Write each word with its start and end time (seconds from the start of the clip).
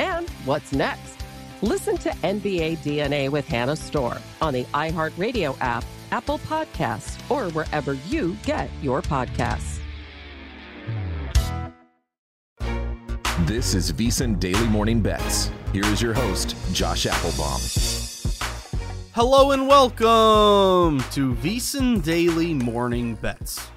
And 0.00 0.28
what's 0.46 0.72
next? 0.72 1.16
Listen 1.60 1.96
to 1.98 2.08
NBA 2.08 2.78
DNA 2.78 3.28
with 3.28 3.46
Hannah 3.46 3.76
Storm 3.76 4.18
on 4.40 4.54
the 4.54 4.64
iHeartRadio 4.64 5.56
app, 5.60 5.84
Apple 6.10 6.38
Podcasts, 6.38 7.20
or 7.30 7.50
wherever 7.52 7.94
you 8.08 8.36
get 8.44 8.70
your 8.80 9.02
podcasts. 9.02 9.78
This 13.46 13.74
is 13.74 13.92
VSiN 13.92 14.40
Daily 14.40 14.66
Morning 14.68 15.00
Bets. 15.00 15.50
Here 15.72 15.84
is 15.84 16.00
your 16.00 16.14
host, 16.14 16.56
Josh 16.72 17.06
Appelbaum. 17.06 17.60
Hello 19.12 19.52
and 19.52 19.68
welcome 19.68 21.00
to 21.10 21.34
VSiN 21.34 22.02
Daily 22.02 22.54
Morning 22.54 23.16
Bets 23.16 23.70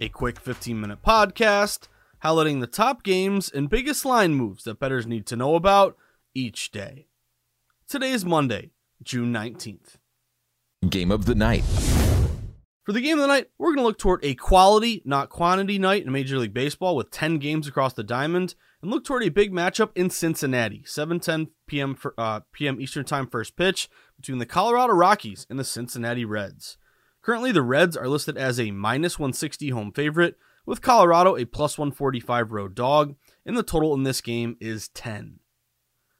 a 0.00 0.08
quick 0.08 0.38
15 0.38 0.80
minute 0.80 1.02
podcast 1.02 1.88
highlighting 2.26 2.60
the 2.60 2.66
top 2.66 3.04
games 3.04 3.48
and 3.48 3.70
biggest 3.70 4.04
line 4.04 4.34
moves 4.34 4.64
that 4.64 4.80
bettors 4.80 5.06
need 5.06 5.26
to 5.26 5.36
know 5.36 5.54
about 5.54 5.96
each 6.34 6.72
day. 6.72 7.06
Today 7.88 8.10
is 8.10 8.24
Monday, 8.24 8.72
June 9.00 9.32
19th. 9.32 9.98
Game 10.90 11.12
of 11.12 11.26
the 11.26 11.36
night. 11.36 11.62
For 12.84 12.92
the 12.92 13.00
game 13.00 13.18
of 13.18 13.22
the 13.22 13.28
night, 13.28 13.50
we're 13.58 13.68
going 13.68 13.78
to 13.78 13.84
look 13.84 13.98
toward 13.98 14.24
a 14.24 14.34
quality, 14.34 15.02
not 15.04 15.28
quantity 15.28 15.78
night 15.78 16.04
in 16.04 16.10
Major 16.10 16.38
League 16.38 16.52
Baseball 16.52 16.96
with 16.96 17.12
10 17.12 17.38
games 17.38 17.68
across 17.68 17.92
the 17.92 18.02
diamond 18.02 18.56
and 18.82 18.90
look 18.90 19.04
toward 19.04 19.22
a 19.22 19.28
big 19.28 19.52
matchup 19.52 19.90
in 19.94 20.10
Cincinnati, 20.10 20.82
7:10 20.84 21.50
p.m. 21.68 21.94
For, 21.94 22.12
uh, 22.18 22.40
p.m. 22.52 22.80
Eastern 22.80 23.04
Time 23.04 23.28
first 23.28 23.56
pitch 23.56 23.88
between 24.16 24.38
the 24.38 24.46
Colorado 24.46 24.94
Rockies 24.94 25.46
and 25.48 25.58
the 25.58 25.64
Cincinnati 25.64 26.24
Reds. 26.24 26.76
Currently, 27.22 27.52
the 27.52 27.62
Reds 27.62 27.96
are 27.96 28.08
listed 28.08 28.36
as 28.36 28.60
a 28.60 28.72
minus 28.72 29.18
160 29.18 29.70
home 29.70 29.92
favorite, 29.92 30.36
with 30.66 30.82
Colorado 30.82 31.36
a 31.36 31.44
plus 31.44 31.78
145 31.78 32.52
road 32.52 32.74
dog, 32.74 33.14
and 33.46 33.56
the 33.56 33.62
total 33.62 33.94
in 33.94 34.02
this 34.02 34.20
game 34.20 34.56
is 34.60 34.88
10. 34.88 35.38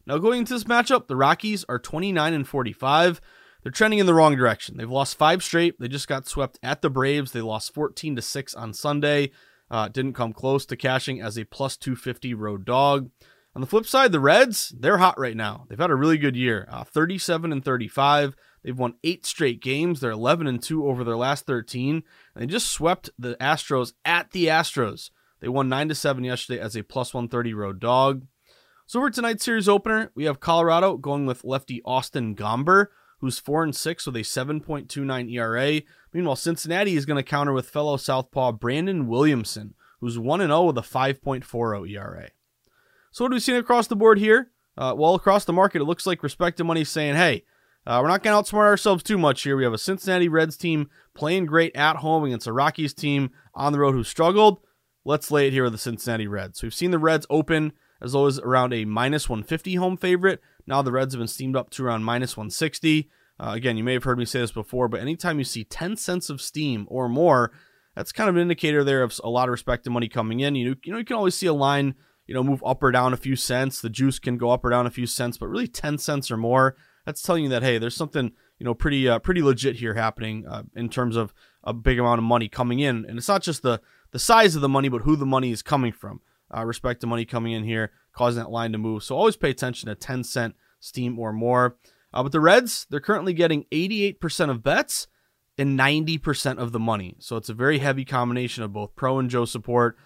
Now, 0.07 0.19
going 0.19 0.39
into 0.39 0.55
this 0.55 0.65
matchup, 0.65 1.09
the 1.09 1.17
Rockies 1.17 1.65
are 1.69 1.81
29 1.81 2.33
and 2.33 2.47
45. 2.47 3.21
They're 3.63 3.73
trending 3.73 3.99
in 3.99 4.07
the 4.07 4.15
wrong 4.15 4.37
direction. 4.37 4.77
They've 4.77 4.89
lost 4.89 5.19
five 5.19 5.43
straight. 5.43 5.81
They 5.81 5.89
just 5.89 6.07
got 6.07 6.29
swept 6.29 6.61
at 6.63 6.81
the 6.81 6.89
Braves. 6.89 7.33
They 7.33 7.41
lost 7.41 7.75
14 7.75 8.15
to 8.15 8.23
6 8.23 8.55
on 8.55 8.73
Sunday. 8.73 9.33
Uh, 9.69 9.89
didn't 9.89 10.13
come 10.13 10.33
close 10.33 10.65
to 10.67 10.77
cashing 10.77 11.21
as 11.21 11.37
a 11.37 11.45
plus 11.45 11.77
250 11.77 12.33
road 12.35 12.65
dog. 12.65 13.11
On 13.57 13.61
the 13.61 13.67
flip 13.67 13.87
side, 13.87 14.13
the 14.13 14.21
Reds, 14.21 14.73
they're 14.79 14.99
hot 14.99 15.19
right 15.19 15.37
now. 15.37 15.67
They've 15.69 15.79
had 15.79 15.91
a 15.91 15.97
really 15.97 16.19
good 16.19 16.37
year 16.37 16.69
uh, 16.71 16.85
37 16.85 17.51
and 17.51 17.65
35. 17.65 18.37
They've 18.67 18.77
won 18.77 18.95
eight 19.05 19.25
straight 19.25 19.63
games. 19.63 20.01
They're 20.01 20.11
11 20.11 20.49
and 20.49 20.61
2 20.61 20.89
over 20.89 21.05
their 21.05 21.17
last 21.17 21.47
13. 21.47 22.03
And 22.35 22.43
they 22.43 22.47
just 22.47 22.67
swept 22.67 23.11
the 23.17 23.37
Astros 23.37 23.93
at 24.05 24.33
the 24.33 24.47
Astros. 24.47 25.11
They 25.39 25.47
won 25.47 25.69
9 25.69 25.91
to 25.91 25.95
7 25.95 26.25
yesterday 26.25 26.61
as 26.61 26.75
a 26.75 26.83
plus 26.83 27.15
130 27.15 27.55
road 27.55 27.79
dog. 27.79 28.27
So 28.85 28.99
for 28.99 29.09
tonight's 29.09 29.45
series 29.45 29.69
opener, 29.69 30.11
we 30.17 30.25
have 30.25 30.41
Colorado 30.41 30.97
going 30.97 31.27
with 31.27 31.45
lefty 31.45 31.81
Austin 31.85 32.35
Gomber, 32.35 32.87
who's 33.21 33.39
4 33.39 33.63
and 33.63 33.77
6 33.77 34.05
with 34.05 34.17
a 34.17 34.21
7.29 34.21 35.33
ERA. 35.33 35.83
Meanwhile, 36.13 36.35
Cincinnati 36.35 36.97
is 36.97 37.07
going 37.07 37.23
to 37.23 37.31
counter 37.31 37.53
with 37.53 37.71
fellow 37.71 37.97
southpaw 37.97 38.51
Brandon 38.51 39.07
Williamson, 39.07 39.75
who's 40.01 40.19
1 40.19 40.41
and 40.41 40.51
0 40.51 40.65
with 40.65 40.79
a 40.79 40.81
5.40 40.81 41.89
ERA. 41.93 42.31
So 43.13 43.25
what 43.25 43.31
have 43.31 43.37
we 43.37 43.41
seen 43.41 43.55
across 43.55 43.87
the 43.87 43.95
board 43.95 44.19
here? 44.19 44.51
Uh, 44.77 44.93
well, 44.97 45.15
across 45.15 45.45
the 45.45 45.53
market, 45.53 45.83
it 45.83 45.85
looks 45.85 46.05
like 46.05 46.25
Respected 46.25 46.65
Money 46.65 46.83
saying, 46.83 47.15
hey, 47.15 47.45
uh, 47.87 48.01
we're 48.03 48.09
not 48.09 48.23
going 48.23 48.43
to 48.43 48.51
outsmart 48.51 48.65
ourselves 48.65 49.03
too 49.03 49.17
much 49.17 49.43
here. 49.43 49.57
We 49.57 49.65
have 49.65 49.73
a 49.73 49.79
Cincinnati 49.79 50.29
Reds 50.29 50.57
team 50.57 50.91
playing 51.15 51.47
great 51.47 51.77
at 51.77 51.97
home 51.97 52.25
against 52.25 52.49
a 52.49 52.53
Rockies 52.53 52.93
team 52.93 53.31
on 53.55 53.73
the 53.73 53.79
road 53.79 53.93
who 53.93 54.03
struggled. 54.03 54.61
Let's 55.05 55.31
lay 55.31 55.47
it 55.47 55.53
here 55.53 55.63
with 55.63 55.73
the 55.73 55.79
Cincinnati 55.79 56.27
Reds. 56.27 56.63
We've 56.63 56.75
seen 56.75 56.91
the 56.91 56.99
Reds 56.99 57.27
open 57.31 57.73
as 58.03 58.15
low 58.15 58.27
as 58.27 58.41
around 58.41 58.75
a 58.75 58.85
minus 58.85 59.29
150 59.29 59.77
home 59.77 59.97
favorite. 59.97 60.41
Now 60.67 60.83
the 60.83 60.91
Reds 60.91 61.15
have 61.15 61.21
been 61.21 61.29
steamed 61.29 61.55
up 61.55 61.71
to 61.71 61.85
around 61.85 62.03
minus 62.03 62.37
160. 62.37 63.09
Uh, 63.39 63.53
again, 63.55 63.77
you 63.77 63.85
may 63.85 63.93
have 63.93 64.05
heard 64.05 64.19
me 64.19 64.25
say 64.25 64.41
this 64.41 64.51
before, 64.51 64.89
but 64.89 65.01
anytime 65.01 65.39
you 65.39 65.45
see 65.45 65.63
10 65.63 65.97
cents 65.97 66.29
of 66.29 66.41
steam 66.41 66.87
or 66.91 67.09
more, 67.09 67.53
that's 67.95 68.11
kind 68.11 68.29
of 68.29 68.35
an 68.35 68.43
indicator 68.43 68.83
there 68.83 69.05
of 69.05 69.19
a 69.23 69.31
lot 69.31 69.49
of 69.49 69.53
respect 69.53 69.87
and 69.87 69.95
money 69.95 70.09
coming 70.09 70.41
in. 70.41 70.57
You 70.57 70.71
know, 70.71 70.75
you 70.83 70.93
know, 70.93 70.99
you 70.99 71.05
can 71.05 71.17
always 71.17 71.37
see 71.37 71.47
a 71.47 71.55
line, 71.55 71.95
you 72.27 72.35
know, 72.35 72.43
move 72.43 72.65
up 72.67 72.83
or 72.83 72.91
down 72.91 73.13
a 73.13 73.17
few 73.17 73.37
cents. 73.37 73.81
The 73.81 73.91
juice 73.91 74.19
can 74.19 74.39
go 74.39 74.51
up 74.51 74.65
or 74.65 74.71
down 74.71 74.87
a 74.87 74.91
few 74.91 75.07
cents, 75.07 75.39
but 75.39 75.49
really 75.49 75.69
10 75.69 75.99
cents 75.99 76.31
or 76.33 76.37
more 76.37 76.77
that's 77.07 77.23
telling 77.23 77.45
you 77.45 77.49
that 77.51 77.63
hey, 77.63 77.79
there's 77.79 77.97
something 77.97 78.33
you 78.59 78.65
know 78.65 78.75
pretty 78.75 79.09
uh, 79.09 79.19
pretty 79.21 79.43
legit 79.43 79.77
here 79.77 79.95
happening 79.95 80.47
uh, 80.47 80.65
in 80.75 80.91
terms 80.91 81.17
of 81.17 81.33
a 81.65 81.73
big 81.73 81.99
amount 81.99 82.19
of 82.19 82.25
money 82.25 82.49
coming 82.49 82.81
in, 82.81 83.07
and 83.07 83.17
it's 83.17 83.29
not 83.29 83.43
just 83.43 83.63
the 83.63 83.81
the 84.11 84.19
size 84.19 84.55
of 84.55 84.63
the 84.63 84.69
money, 84.69 84.89
but 84.89 85.03
who 85.03 85.17
the 85.17 85.25
money 85.25 85.51
is 85.51 85.63
coming 85.63 85.93
from. 85.93 86.21
Uh, 86.55 86.65
respect 86.65 87.01
to 87.01 87.07
money 87.07 87.25
coming 87.25 87.53
in 87.53 87.65
here, 87.65 87.91
causing 88.13 88.43
that 88.43 88.51
line 88.51 88.73
to 88.73 88.79
move. 88.79 89.03
So 89.03 89.17
always 89.17 89.37
pay 89.37 89.51
attention 89.51 89.89
to 89.89 89.97
10 89.97 90.23
cent 90.23 90.55
steam 90.79 91.19
or 91.19 91.33
more. 91.33 91.77
Uh, 92.13 92.23
but 92.23 92.31
the 92.31 92.41
Reds, 92.41 92.87
they're 92.89 93.01
currently 93.01 93.33
getting 93.33 93.65
88% 93.73 94.51
of 94.51 94.63
bets 94.63 95.09
and 95.59 95.77
90% 95.79 96.59
of 96.59 96.71
the 96.71 96.79
money. 96.79 97.17
So 97.19 97.37
it's 97.37 97.49
a 97.49 97.55
very 97.55 97.79
heavy 97.79 98.05
combination 98.05 98.63
of 98.63 98.73
both 98.73 98.95
pro 98.95 99.19
and 99.19 99.29
Joe 99.29 99.45
support, 99.45 99.97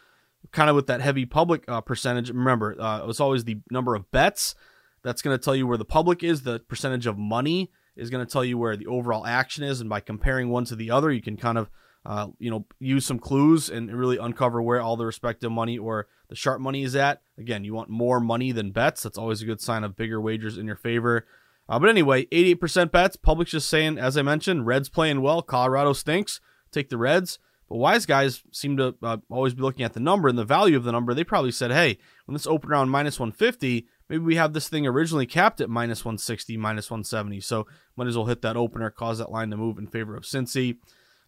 kind 0.50 0.70
of 0.70 0.76
with 0.76 0.86
that 0.86 1.02
heavy 1.02 1.26
public 1.26 1.64
uh, 1.68 1.82
percentage. 1.82 2.30
Remember, 2.30 2.80
uh, 2.80 3.00
it 3.00 3.06
was 3.06 3.20
always 3.20 3.44
the 3.44 3.58
number 3.70 3.94
of 3.94 4.10
bets 4.10 4.54
that's 5.02 5.22
going 5.22 5.36
to 5.36 5.42
tell 5.42 5.56
you 5.56 5.66
where 5.66 5.78
the 5.78 5.84
public 5.84 6.22
is. 6.22 6.42
The 6.42 6.60
percentage 6.60 7.06
of 7.06 7.18
money 7.18 7.70
is 7.96 8.10
going 8.10 8.24
to 8.24 8.30
tell 8.30 8.44
you 8.44 8.58
where 8.58 8.76
the 8.76 8.86
overall 8.86 9.26
action 9.26 9.64
is. 9.64 9.80
And 9.80 9.90
by 9.90 10.00
comparing 10.00 10.48
one 10.48 10.64
to 10.66 10.76
the 10.76 10.90
other, 10.90 11.10
you 11.10 11.22
can 11.22 11.36
kind 11.36 11.58
of, 11.58 11.70
uh, 12.04 12.28
you 12.38 12.50
know, 12.50 12.66
use 12.78 13.06
some 13.06 13.18
clues 13.18 13.68
and 13.68 13.94
really 13.94 14.16
uncover 14.16 14.62
where 14.62 14.80
all 14.80 14.96
the 14.96 15.06
respective 15.06 15.52
money 15.52 15.78
or 15.78 16.06
the 16.28 16.36
sharp 16.36 16.60
money 16.60 16.82
is 16.82 16.96
at. 16.96 17.22
Again, 17.38 17.64
you 17.64 17.74
want 17.74 17.90
more 17.90 18.20
money 18.20 18.52
than 18.52 18.70
bets. 18.70 19.02
That's 19.02 19.18
always 19.18 19.42
a 19.42 19.46
good 19.46 19.60
sign 19.60 19.84
of 19.84 19.96
bigger 19.96 20.20
wagers 20.20 20.58
in 20.58 20.66
your 20.66 20.76
favor. 20.76 21.26
Uh, 21.68 21.78
but 21.78 21.88
anyway, 21.88 22.26
88% 22.26 22.90
bets. 22.90 23.16
Public's 23.16 23.52
just 23.52 23.68
saying, 23.68 23.96
as 23.98 24.16
I 24.16 24.22
mentioned, 24.22 24.66
Reds 24.66 24.88
playing 24.88 25.22
well. 25.22 25.40
Colorado 25.40 25.92
stinks. 25.92 26.40
Take 26.72 26.88
the 26.88 26.98
Reds. 26.98 27.38
But 27.68 27.76
wise 27.76 28.04
guys 28.04 28.42
seem 28.50 28.76
to 28.78 28.96
uh, 29.02 29.18
always 29.30 29.54
be 29.54 29.62
looking 29.62 29.84
at 29.84 29.92
the 29.92 30.00
number 30.00 30.28
and 30.28 30.36
the 30.36 30.44
value 30.44 30.76
of 30.76 30.82
the 30.82 30.90
number. 30.90 31.14
They 31.14 31.22
probably 31.22 31.52
said, 31.52 31.70
hey, 31.70 31.98
when 32.26 32.32
this 32.32 32.46
opened 32.46 32.72
around 32.72 32.88
minus 32.88 33.20
150, 33.20 33.86
maybe 34.10 34.24
we 34.24 34.34
have 34.34 34.52
this 34.52 34.68
thing 34.68 34.86
originally 34.86 35.24
capped 35.24 35.60
at 35.60 35.70
minus 35.70 36.04
160, 36.04 36.56
minus 36.56 36.90
170. 36.90 37.40
So 37.40 37.66
might 37.96 38.08
as 38.08 38.16
well 38.16 38.26
hit 38.26 38.42
that 38.42 38.56
opener, 38.56 38.90
cause 38.90 39.18
that 39.18 39.30
line 39.30 39.50
to 39.50 39.56
move 39.56 39.78
in 39.78 39.86
favor 39.86 40.16
of 40.16 40.24
Cincy. 40.24 40.78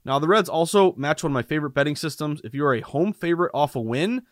Now, 0.05 0.19
the 0.19 0.26
Reds 0.26 0.49
also 0.49 0.93
match 0.96 1.23
one 1.23 1.31
of 1.31 1.34
my 1.34 1.43
favorite 1.43 1.70
betting 1.70 1.94
systems. 1.94 2.40
If 2.43 2.55
you 2.55 2.67
are 2.67 2.75
a 2.75 2.81
home 2.81 3.12
favorite 3.12 3.52
off 3.55 3.76
a 3.76 3.81
win, 3.81 4.23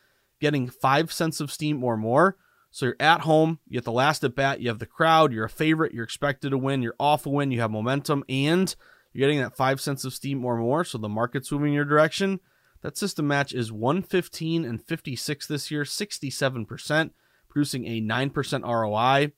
getting 0.40 0.68
five 0.68 1.12
cents 1.12 1.40
of 1.40 1.52
steam 1.52 1.84
or 1.84 1.96
more. 1.96 2.36
So 2.72 2.86
you're 2.86 2.96
at 2.98 3.22
home, 3.22 3.60
you 3.68 3.74
get 3.74 3.84
the 3.84 3.92
last 3.92 4.22
at 4.24 4.34
bat, 4.34 4.60
you 4.60 4.68
have 4.68 4.78
the 4.78 4.86
crowd, 4.86 5.32
you're 5.32 5.44
a 5.44 5.50
favorite, 5.50 5.94
you're 5.94 6.04
expected 6.04 6.50
to 6.50 6.58
win, 6.58 6.82
you're 6.82 6.94
off 7.00 7.26
a 7.26 7.30
win, 7.30 7.50
you 7.50 7.60
have 7.60 7.70
momentum, 7.70 8.24
and 8.28 8.74
you're 9.12 9.28
getting 9.28 9.40
that 9.40 9.56
five 9.56 9.80
cents 9.80 10.04
of 10.04 10.14
steam 10.14 10.44
or 10.44 10.56
more, 10.56 10.84
so 10.84 10.96
the 10.96 11.08
market's 11.08 11.50
moving 11.50 11.72
your 11.72 11.84
direction. 11.84 12.38
That 12.82 12.96
system 12.96 13.26
match 13.26 13.52
is 13.52 13.72
115 13.72 14.64
and 14.64 14.80
56 14.80 15.46
this 15.48 15.70
year, 15.72 15.82
67%, 15.82 17.10
producing 17.50 17.86
a 17.86 18.00
9% 18.00 18.62
ROI. 18.62 19.32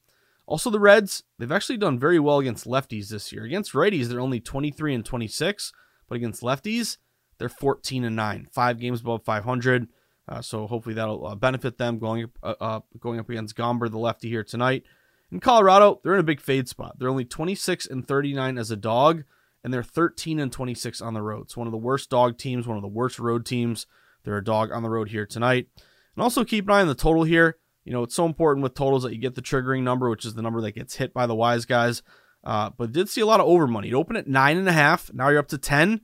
Also, 0.47 0.71
the 0.71 0.81
Reds, 0.81 1.25
they've 1.39 1.51
actually 1.51 1.79
done 1.79 1.99
very 1.99 2.19
well 2.19 2.39
against 2.39 2.67
lefties 2.67 3.09
this 3.09 3.33
year. 3.33 3.45
Against 3.45 3.73
righties, 3.73 4.07
they're 4.07 4.21
only 4.21 4.41
23 4.41 4.95
and 4.95 5.05
26, 5.05 5.73
but 6.09 6.17
against 6.17 6.43
lefties, 6.43 6.99
they're 7.39 7.49
14 7.49 8.05
and 8.05 8.15
9, 8.15 8.49
five 8.53 8.79
games 8.79 9.01
above 9.01 9.25
500. 9.25 9.89
Uh, 10.29 10.41
so 10.41 10.67
hopefully 10.67 10.95
that'll 10.95 11.27
uh, 11.27 11.35
benefit 11.35 11.79
them 11.79 11.99
going 11.99 12.31
uh, 12.43 12.55
uh, 12.61 12.81
going 13.01 13.19
up 13.19 13.29
against 13.29 13.57
Gomber, 13.57 13.91
the 13.91 13.99
lefty 13.99 14.29
here 14.29 14.45
tonight. 14.45 14.85
In 15.33 15.41
Colorado, 15.41 16.01
they're 16.03 16.15
in 16.15 16.21
a 16.21 16.25
big 16.25 16.41
fade 16.41 16.69
spot. 16.69 16.99
They're 16.99 17.09
only 17.09 17.25
26 17.25 17.87
and 17.87 18.07
39 18.07 18.59
as 18.59 18.71
a 18.71 18.77
dog, 18.77 19.25
and 19.65 19.73
they're 19.73 19.83
13 19.83 20.39
and 20.39 20.53
26 20.53 21.01
on 21.01 21.15
the 21.15 21.23
road. 21.23 21.43
It's 21.45 21.57
one 21.57 21.67
of 21.67 21.73
the 21.73 21.79
worst 21.79 22.11
dog 22.11 22.39
teams, 22.39 22.67
one 22.67 22.77
of 22.77 22.83
the 22.83 22.89
worst 22.89 23.19
road 23.19 23.47
teams. 23.47 23.87
They're 24.25 24.37
a 24.37 24.45
dog 24.45 24.71
on 24.71 24.83
the 24.83 24.91
road 24.91 25.09
here 25.09 25.27
tonight. 25.27 25.69
And 26.15 26.23
also 26.23 26.45
keep 26.45 26.67
an 26.67 26.75
eye 26.75 26.81
on 26.83 26.89
the 26.89 26.95
total 26.95 27.25
here. 27.25 27.57
You 27.85 27.93
know, 27.93 28.03
it's 28.03 28.15
so 28.15 28.27
important 28.27 28.63
with 28.63 28.75
totals 28.75 29.03
that 29.03 29.13
you 29.13 29.19
get 29.19 29.35
the 29.35 29.43
triggering 29.43 29.83
number, 29.83 30.09
which 30.09 30.25
is 30.25 30.35
the 30.35 30.43
number 30.43 30.61
that 30.61 30.73
gets 30.73 30.97
hit 30.97 31.13
by 31.13 31.27
the 31.27 31.35
wise 31.35 31.65
guys. 31.65 32.03
Uh, 32.45 32.71
but 32.77 32.93
did 32.93 33.09
see 33.09 33.21
a 33.21 33.27
lot 33.27 33.41
of 33.41 33.47
over 33.47 33.67
money. 33.67 33.89
It 33.89 33.95
opened 33.95 34.19
at 34.19 34.29
nine 34.29 34.57
and 34.57 34.69
a 34.69 34.73
half. 34.73 35.13
Now 35.13 35.29
you're 35.29 35.39
up 35.39 35.49
to 35.49 35.59
10. 35.59 36.01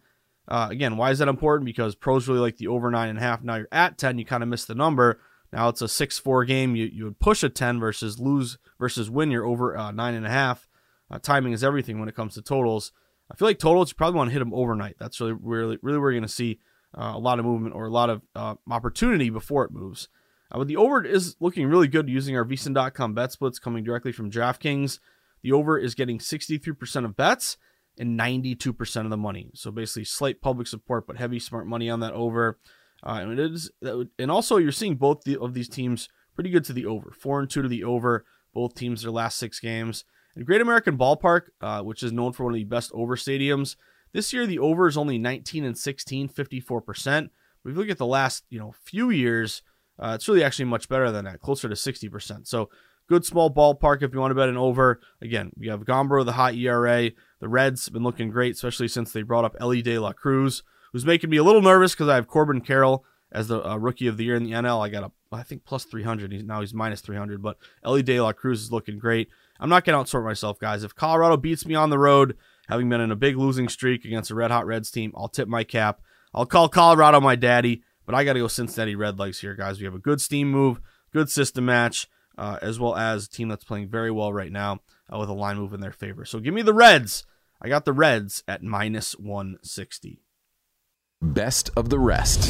Uh, 0.46 0.69
again, 0.70 0.96
why 0.96 1.10
is 1.10 1.19
that 1.19 1.28
important? 1.28 1.66
Because 1.66 1.94
pros 1.94 2.28
really 2.28 2.40
like 2.40 2.56
the 2.56 2.69
over 2.69 2.90
nine 2.90 3.08
and 3.08 3.19
a 3.19 3.22
half. 3.22 3.42
Now 3.42 3.56
you're 3.56 3.69
at 3.72 3.98
10. 3.98 4.19
You 4.19 4.25
kind 4.25 4.42
of 4.42 4.48
miss 4.48 4.64
the 4.64 4.75
number. 4.75 5.20
Now 5.52 5.69
it's 5.69 5.82
a 5.82 5.88
6 5.88 6.19
4 6.19 6.44
game. 6.44 6.76
You, 6.76 6.86
you 6.86 7.04
would 7.04 7.19
push 7.19 7.42
a 7.42 7.48
10 7.48 7.81
versus 7.81 8.19
lose 8.19 8.58
versus 8.78 9.10
win. 9.10 9.31
You're 9.31 9.46
over 9.46 9.76
uh, 9.76 9.90
nine 9.90 10.14
and 10.14 10.26
a 10.26 10.31
half. 10.31 10.69
Uh, 11.10 11.19
timing 11.19 11.52
is 11.52 11.64
everything 11.64 11.98
when 11.98 12.08
it 12.08 12.14
comes 12.14 12.34
to 12.34 12.42
totals. 12.42 12.92
I 13.31 13.34
feel 13.34 13.48
like 13.48 13.58
totals, 13.58 13.90
you 13.90 13.94
probably 13.94 14.16
want 14.16 14.28
to 14.28 14.32
hit 14.32 14.38
them 14.38 14.54
overnight. 14.54 14.96
That's 14.98 15.20
really, 15.20 15.32
really, 15.32 15.78
really 15.82 15.98
where 15.98 16.10
you're 16.10 16.20
going 16.20 16.28
to 16.28 16.32
see 16.32 16.60
uh, 16.96 17.12
a 17.14 17.19
lot 17.19 17.38
of 17.38 17.44
movement 17.44 17.74
or 17.74 17.86
a 17.86 17.90
lot 17.90 18.10
of 18.10 18.22
uh, 18.34 18.54
opportunity 18.70 19.31
before 19.31 19.64
it 19.64 19.70
moves. 19.70 20.08
Uh, 20.50 20.58
but 20.58 20.68
the 20.68 20.76
over 20.76 21.04
is 21.04 21.36
looking 21.40 21.66
really 21.66 21.88
good 21.88 22.08
using 22.08 22.36
our 22.36 22.44
VSiN.com 22.44 23.14
bet 23.14 23.32
splits 23.32 23.58
coming 23.58 23.84
directly 23.84 24.12
from 24.12 24.30
DraftKings. 24.30 24.98
The 25.42 25.52
over 25.52 25.78
is 25.78 25.94
getting 25.94 26.18
63% 26.18 27.04
of 27.04 27.16
bets 27.16 27.56
and 27.98 28.18
92% 28.18 29.04
of 29.04 29.10
the 29.10 29.16
money. 29.16 29.50
So 29.54 29.70
basically, 29.70 30.04
slight 30.04 30.40
public 30.40 30.66
support, 30.66 31.06
but 31.06 31.16
heavy 31.16 31.38
smart 31.38 31.66
money 31.66 31.90
on 31.90 32.00
that 32.00 32.12
over. 32.12 32.58
Uh, 33.04 33.20
and 33.22 33.38
it 33.38 33.52
is, 33.52 33.70
and 34.18 34.30
also 34.30 34.56
you're 34.56 34.72
seeing 34.72 34.96
both 34.96 35.22
the, 35.22 35.40
of 35.40 35.54
these 35.54 35.68
teams 35.68 36.08
pretty 36.34 36.50
good 36.50 36.64
to 36.64 36.72
the 36.72 36.86
over, 36.86 37.12
four 37.12 37.40
and 37.40 37.50
two 37.50 37.62
to 37.62 37.68
the 37.68 37.84
over. 37.84 38.24
Both 38.54 38.74
teams 38.74 39.02
their 39.02 39.12
last 39.12 39.38
six 39.38 39.60
games. 39.60 40.04
And 40.34 40.46
Great 40.46 40.60
American 40.60 40.96
Ballpark, 40.96 41.48
uh, 41.60 41.82
which 41.82 42.02
is 42.02 42.12
known 42.12 42.32
for 42.32 42.44
one 42.44 42.54
of 42.54 42.58
the 42.58 42.64
best 42.64 42.90
over 42.94 43.14
stadiums, 43.14 43.76
this 44.12 44.32
year 44.32 44.46
the 44.46 44.58
over 44.58 44.88
is 44.88 44.96
only 44.96 45.18
19 45.18 45.64
and 45.64 45.76
16, 45.76 46.28
54%. 46.28 46.84
But 47.62 47.70
if 47.70 47.74
you 47.74 47.74
look 47.74 47.90
at 47.90 47.98
the 47.98 48.06
last 48.06 48.44
you 48.48 48.58
know 48.58 48.74
few 48.84 49.10
years, 49.10 49.62
uh, 49.98 50.12
it's 50.14 50.28
really 50.28 50.44
actually 50.44 50.66
much 50.66 50.88
better 50.88 51.10
than 51.10 51.24
that, 51.24 51.40
closer 51.40 51.68
to 51.68 51.74
60%. 51.74 52.46
So 52.46 52.70
good 53.08 53.24
small 53.24 53.52
ballpark 53.52 54.02
if 54.02 54.12
you 54.12 54.20
want 54.20 54.30
to 54.30 54.34
bet 54.34 54.48
an 54.48 54.56
over. 54.56 55.00
Again, 55.20 55.50
we 55.56 55.68
have 55.68 55.80
Gomber, 55.84 56.24
the 56.24 56.32
hot 56.32 56.54
ERA. 56.54 57.10
The 57.40 57.48
Reds 57.48 57.86
have 57.86 57.94
been 57.94 58.02
looking 58.02 58.30
great, 58.30 58.54
especially 58.54 58.88
since 58.88 59.12
they 59.12 59.22
brought 59.22 59.44
up 59.44 59.56
Elly 59.60 59.82
De 59.82 59.98
La 59.98 60.12
Cruz, 60.12 60.62
who's 60.92 61.06
making 61.06 61.30
me 61.30 61.36
a 61.36 61.44
little 61.44 61.62
nervous 61.62 61.94
because 61.94 62.08
I 62.08 62.16
have 62.16 62.28
Corbin 62.28 62.60
Carroll 62.60 63.04
as 63.32 63.48
the 63.48 63.66
uh, 63.66 63.76
rookie 63.76 64.06
of 64.06 64.16
the 64.16 64.24
year 64.24 64.36
in 64.36 64.44
the 64.44 64.52
NL. 64.52 64.84
I 64.84 64.88
got 64.88 65.04
a, 65.04 65.12
I 65.32 65.42
think 65.42 65.64
plus 65.64 65.84
300. 65.84 66.32
He's 66.32 66.44
now 66.44 66.60
he's 66.60 66.74
minus 66.74 67.00
300, 67.00 67.42
but 67.42 67.58
Elly 67.84 68.02
De 68.02 68.20
La 68.20 68.32
Cruz 68.32 68.62
is 68.62 68.72
looking 68.72 68.98
great. 68.98 69.28
I'm 69.60 69.68
not 69.68 69.84
going 69.84 70.04
to 70.04 70.10
outsort 70.10 70.24
myself, 70.24 70.58
guys. 70.58 70.84
If 70.84 70.94
Colorado 70.94 71.36
beats 71.36 71.66
me 71.66 71.74
on 71.74 71.90
the 71.90 71.98
road, 71.98 72.36
having 72.68 72.88
been 72.88 73.00
in 73.00 73.10
a 73.10 73.16
big 73.16 73.36
losing 73.36 73.68
streak 73.68 74.04
against 74.04 74.30
a 74.30 74.34
red 74.34 74.50
hot 74.50 74.66
Reds 74.66 74.90
team, 74.90 75.12
I'll 75.16 75.28
tip 75.28 75.48
my 75.48 75.64
cap. 75.64 76.00
I'll 76.34 76.46
call 76.46 76.68
Colorado 76.68 77.20
my 77.20 77.36
daddy, 77.36 77.82
but 78.08 78.14
I 78.14 78.25
got 78.25 78.32
to 78.32 78.38
go 78.38 78.49
Cincinnati 78.49 78.96
Redlegs 78.96 79.40
here, 79.40 79.55
guys. 79.55 79.78
We 79.78 79.84
have 79.84 79.94
a 79.94 79.99
good 79.99 80.19
steam 80.19 80.50
move, 80.50 80.81
good 81.12 81.28
system 81.28 81.66
match, 81.66 82.08
uh, 82.38 82.58
as 82.62 82.81
well 82.81 82.96
as 82.96 83.26
a 83.26 83.28
team 83.28 83.49
that's 83.49 83.64
playing 83.64 83.90
very 83.90 84.10
well 84.10 84.32
right 84.32 84.50
now 84.50 84.81
uh, 85.12 85.19
with 85.19 85.28
a 85.28 85.34
line 85.34 85.58
move 85.58 85.75
in 85.75 85.81
their 85.81 85.93
favor. 85.93 86.25
So 86.25 86.40
give 86.40 86.55
me 86.55 86.62
the 86.62 86.72
Reds. 86.72 87.26
I 87.60 87.69
got 87.69 87.84
the 87.84 87.93
Reds 87.93 88.43
at 88.49 88.62
minus 88.62 89.12
160. 89.19 90.22
Best 91.20 91.69
of 91.76 91.90
the 91.90 91.99
rest. 91.99 92.49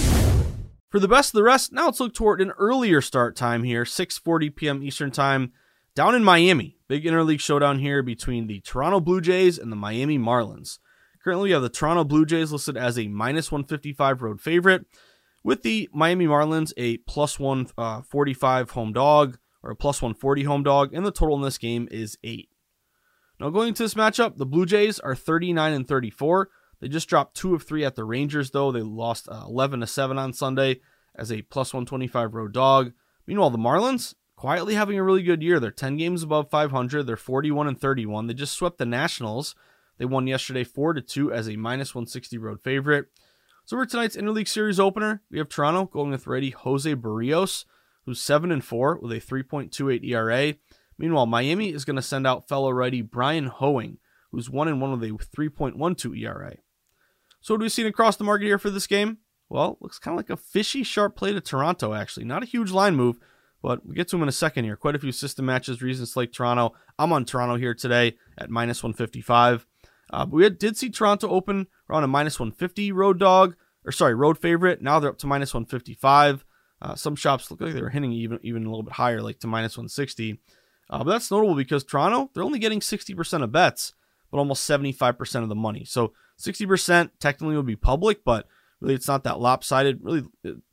For 0.93 1.01
the 1.01 1.09
best 1.09 1.31
of 1.31 1.39
the 1.39 1.43
rest, 1.43 1.73
now 1.73 1.87
let's 1.87 1.99
look 1.99 2.15
toward 2.15 2.41
an 2.41 2.53
earlier 2.53 3.01
start 3.01 3.35
time 3.35 3.65
here, 3.65 3.83
6:40 3.83 4.55
p.m. 4.55 4.83
Eastern 4.85 5.11
Time, 5.11 5.53
down 5.97 6.15
in 6.15 6.23
Miami. 6.23 6.79
Big 6.87 7.03
interleague 7.03 7.41
showdown 7.41 7.81
here 7.81 8.01
between 8.05 8.47
the 8.47 8.61
Toronto 8.61 9.01
Blue 9.01 9.21
Jays 9.21 9.59
and 9.59 9.73
the 9.73 9.77
Miami 9.77 10.21
Marlins. 10.21 10.79
Currently, 11.25 11.49
we 11.49 11.53
have 11.53 11.63
the 11.63 11.69
Toronto 11.69 12.05
Blue 12.05 12.25
Jays 12.25 12.53
listed 12.53 12.77
as 12.77 12.97
a 12.97 13.09
minus 13.09 13.51
155 13.51 14.23
road 14.23 14.41
favorite, 14.41 14.87
with 15.43 15.63
the 15.63 15.89
Miami 15.93 16.27
Marlins 16.27 16.73
a 16.77 16.99
plus 16.99 17.39
145 17.39 18.71
uh, 18.71 18.73
home 18.73 18.93
dog 18.93 19.39
or 19.63 19.71
a 19.71 19.77
plus 19.77 20.01
140 20.01 20.45
home 20.45 20.63
dog, 20.63 20.95
and 20.95 21.05
the 21.05 21.11
total 21.11 21.37
in 21.37 21.43
this 21.43 21.59
game 21.59 21.89
is 21.91 22.19
eight. 22.23 22.49
Now, 23.41 23.51
going 23.51 23.69
into 23.69 23.85
this 23.85 23.95
matchup, 23.95 24.37
the 24.37 24.47
Blue 24.47 24.67
Jays 24.67 24.99
are 24.99 25.15
39 25.15 25.73
and 25.73 25.87
34. 25.87 26.49
They 26.81 26.89
just 26.89 27.09
dropped 27.09 27.37
two 27.37 27.55
of 27.55 27.63
three 27.63 27.85
at 27.85 27.95
the 27.95 28.05
Rangers, 28.05 28.51
though. 28.51 28.73
They 28.73 28.83
lost 28.83 29.29
uh, 29.29 29.45
11 29.47 29.81
to 29.81 29.87
7 29.87 30.19
on 30.19 30.33
Sunday 30.33 30.81
as 31.15 31.33
a 31.33 31.43
plus 31.43 31.73
125 31.73 32.35
road 32.35 32.53
dog. 32.53 32.93
Meanwhile, 33.27 33.51
the 33.51 33.59
Marlins 33.59 34.15
quietly 34.37 34.75
having 34.75 34.99
a 34.99 35.03
really 35.03 35.23
good 35.23 35.43
year. 35.43 35.61
They're 35.61 35.71
10 35.71 35.97
games 35.97 36.23
above 36.23 36.51
500. 36.51 37.05
They're 37.05 37.17
41 37.17 37.69
and 37.69 37.81
31. 37.81 38.27
They 38.27 38.35
just 38.35 38.55
swept 38.55 38.79
the 38.79 38.87
Nationals. 38.87 39.55
They 39.99 40.05
won 40.05 40.27
yesterday 40.27 40.65
4 40.65 40.95
to 40.95 41.01
2 41.01 41.33
as 41.33 41.49
a 41.49 41.57
minus 41.57 41.95
160 41.95 42.39
road 42.39 42.61
favorite. 42.63 43.07
So 43.69 43.77
for 43.77 43.85
tonight's 43.85 44.17
interleague 44.17 44.49
series 44.49 44.81
opener, 44.81 45.21
we 45.31 45.37
have 45.37 45.51
Toronto 45.51 45.85
going 45.85 46.11
with 46.11 46.27
righty 46.27 46.49
Jose 46.49 46.95
Berrios, 46.95 47.67
who's 48.07 48.19
7 48.19 48.51
and 48.51 48.65
4 48.65 48.99
with 49.03 49.13
a 49.13 49.17
3.28 49.17 50.09
ERA. 50.09 50.55
Meanwhile, 50.97 51.27
Miami 51.27 51.75
is 51.75 51.85
going 51.85 51.97
to 51.97 52.01
send 52.01 52.27
out 52.27 52.49
fellow 52.49 52.71
righty 52.71 53.03
Bryan 53.03 53.49
Hoeing, 53.49 53.99
who's 54.33 54.49
1 54.49 54.69
and 54.69 54.81
1 54.81 54.99
with 54.99 55.11
a 55.11 55.13
3.12 55.13 56.19
ERA. 56.19 56.55
So, 57.43 57.53
what 57.53 57.59
do 57.59 57.65
we 57.65 57.69
see 57.69 57.87
across 57.87 58.17
the 58.17 58.25
market 58.25 58.47
here 58.47 58.59
for 58.59 58.71
this 58.71 58.87
game? 58.87 59.19
Well, 59.51 59.77
looks 59.83 59.99
kind 59.99 60.15
of 60.15 60.17
like 60.17 60.31
a 60.31 60.43
fishy 60.43 60.83
sharp 60.83 61.15
play 61.15 61.35
to 61.35 61.41
Toronto, 61.43 61.93
actually. 61.93 62.25
Not 62.25 62.43
a 62.43 62.47
huge 62.47 62.71
line 62.71 62.97
move, 62.97 63.19
but 63.63 63.85
we'll 63.85 63.95
get 63.95 64.09
to 64.09 64.17
them 64.17 64.23
in 64.23 64.31
a 64.31 64.33
second 64.33 64.65
here. 64.65 64.77
Quite 64.77 64.95
a 64.95 64.99
few 64.99 65.13
system 65.13 65.45
matches, 65.45 65.83
reasons 65.83 66.17
like 66.17 66.33
Toronto. 66.33 66.73
I'm 66.99 67.13
on 67.13 67.27
Toronto 67.27 67.57
here 67.57 67.75
today 67.75 68.17
at 68.39 68.49
minus 68.49 68.83
155. 68.83 69.67
Uh, 70.11 70.25
but 70.25 70.37
we 70.37 70.49
did 70.51 70.77
see 70.77 70.91
Toronto 70.91 71.29
open 71.29 71.67
around 71.89 72.05
a 72.05 72.09
minus 72.09 72.39
150 72.39 72.93
road 72.93 73.19
dog, 73.19 73.57
or 73.85 73.93
sorry, 73.93 74.15
road 74.15 74.39
favorite. 74.39 74.83
Now 74.83 74.99
they're 74.99 75.11
up 75.11 75.19
to 75.19 75.27
minus 75.27 75.55
155. 75.55 76.45
Uh, 76.81 76.95
some 76.95 77.17
shops 77.17 77.51
look 77.51 77.61
like 77.61 77.75
they 77.75 77.83
were 77.83 77.91
hitting 77.91 78.13
even 78.13 78.39
even 78.43 78.65
a 78.65 78.69
little 78.69 78.85
bit 78.85 78.95
higher, 78.95 79.21
like 79.21 79.41
to 79.41 79.47
minus 79.47 79.77
160. 79.77 80.41
Uh, 80.91 80.99
but 81.05 81.11
that's 81.11 81.31
notable 81.31 81.55
because 81.55 81.85
Toronto, 81.85 82.31
they're 82.33 82.45
only 82.45 82.59
getting 82.59 82.81
60% 82.81 83.43
of 83.43 83.53
bets, 83.53 83.93
but 84.31 84.39
almost 84.39 84.69
75% 84.69 85.43
of 85.43 85.49
the 85.49 85.55
money. 85.55 85.85
So 85.85 86.13
60% 86.39 87.11
technically 87.21 87.57
would 87.57 87.67
be 87.67 87.77
public, 87.77 88.25
but 88.25 88.47
really 88.81 88.95
it's 88.95 89.09
not 89.09 89.25
that 89.25 89.41
lopsided. 89.41 90.01
Really, 90.03 90.25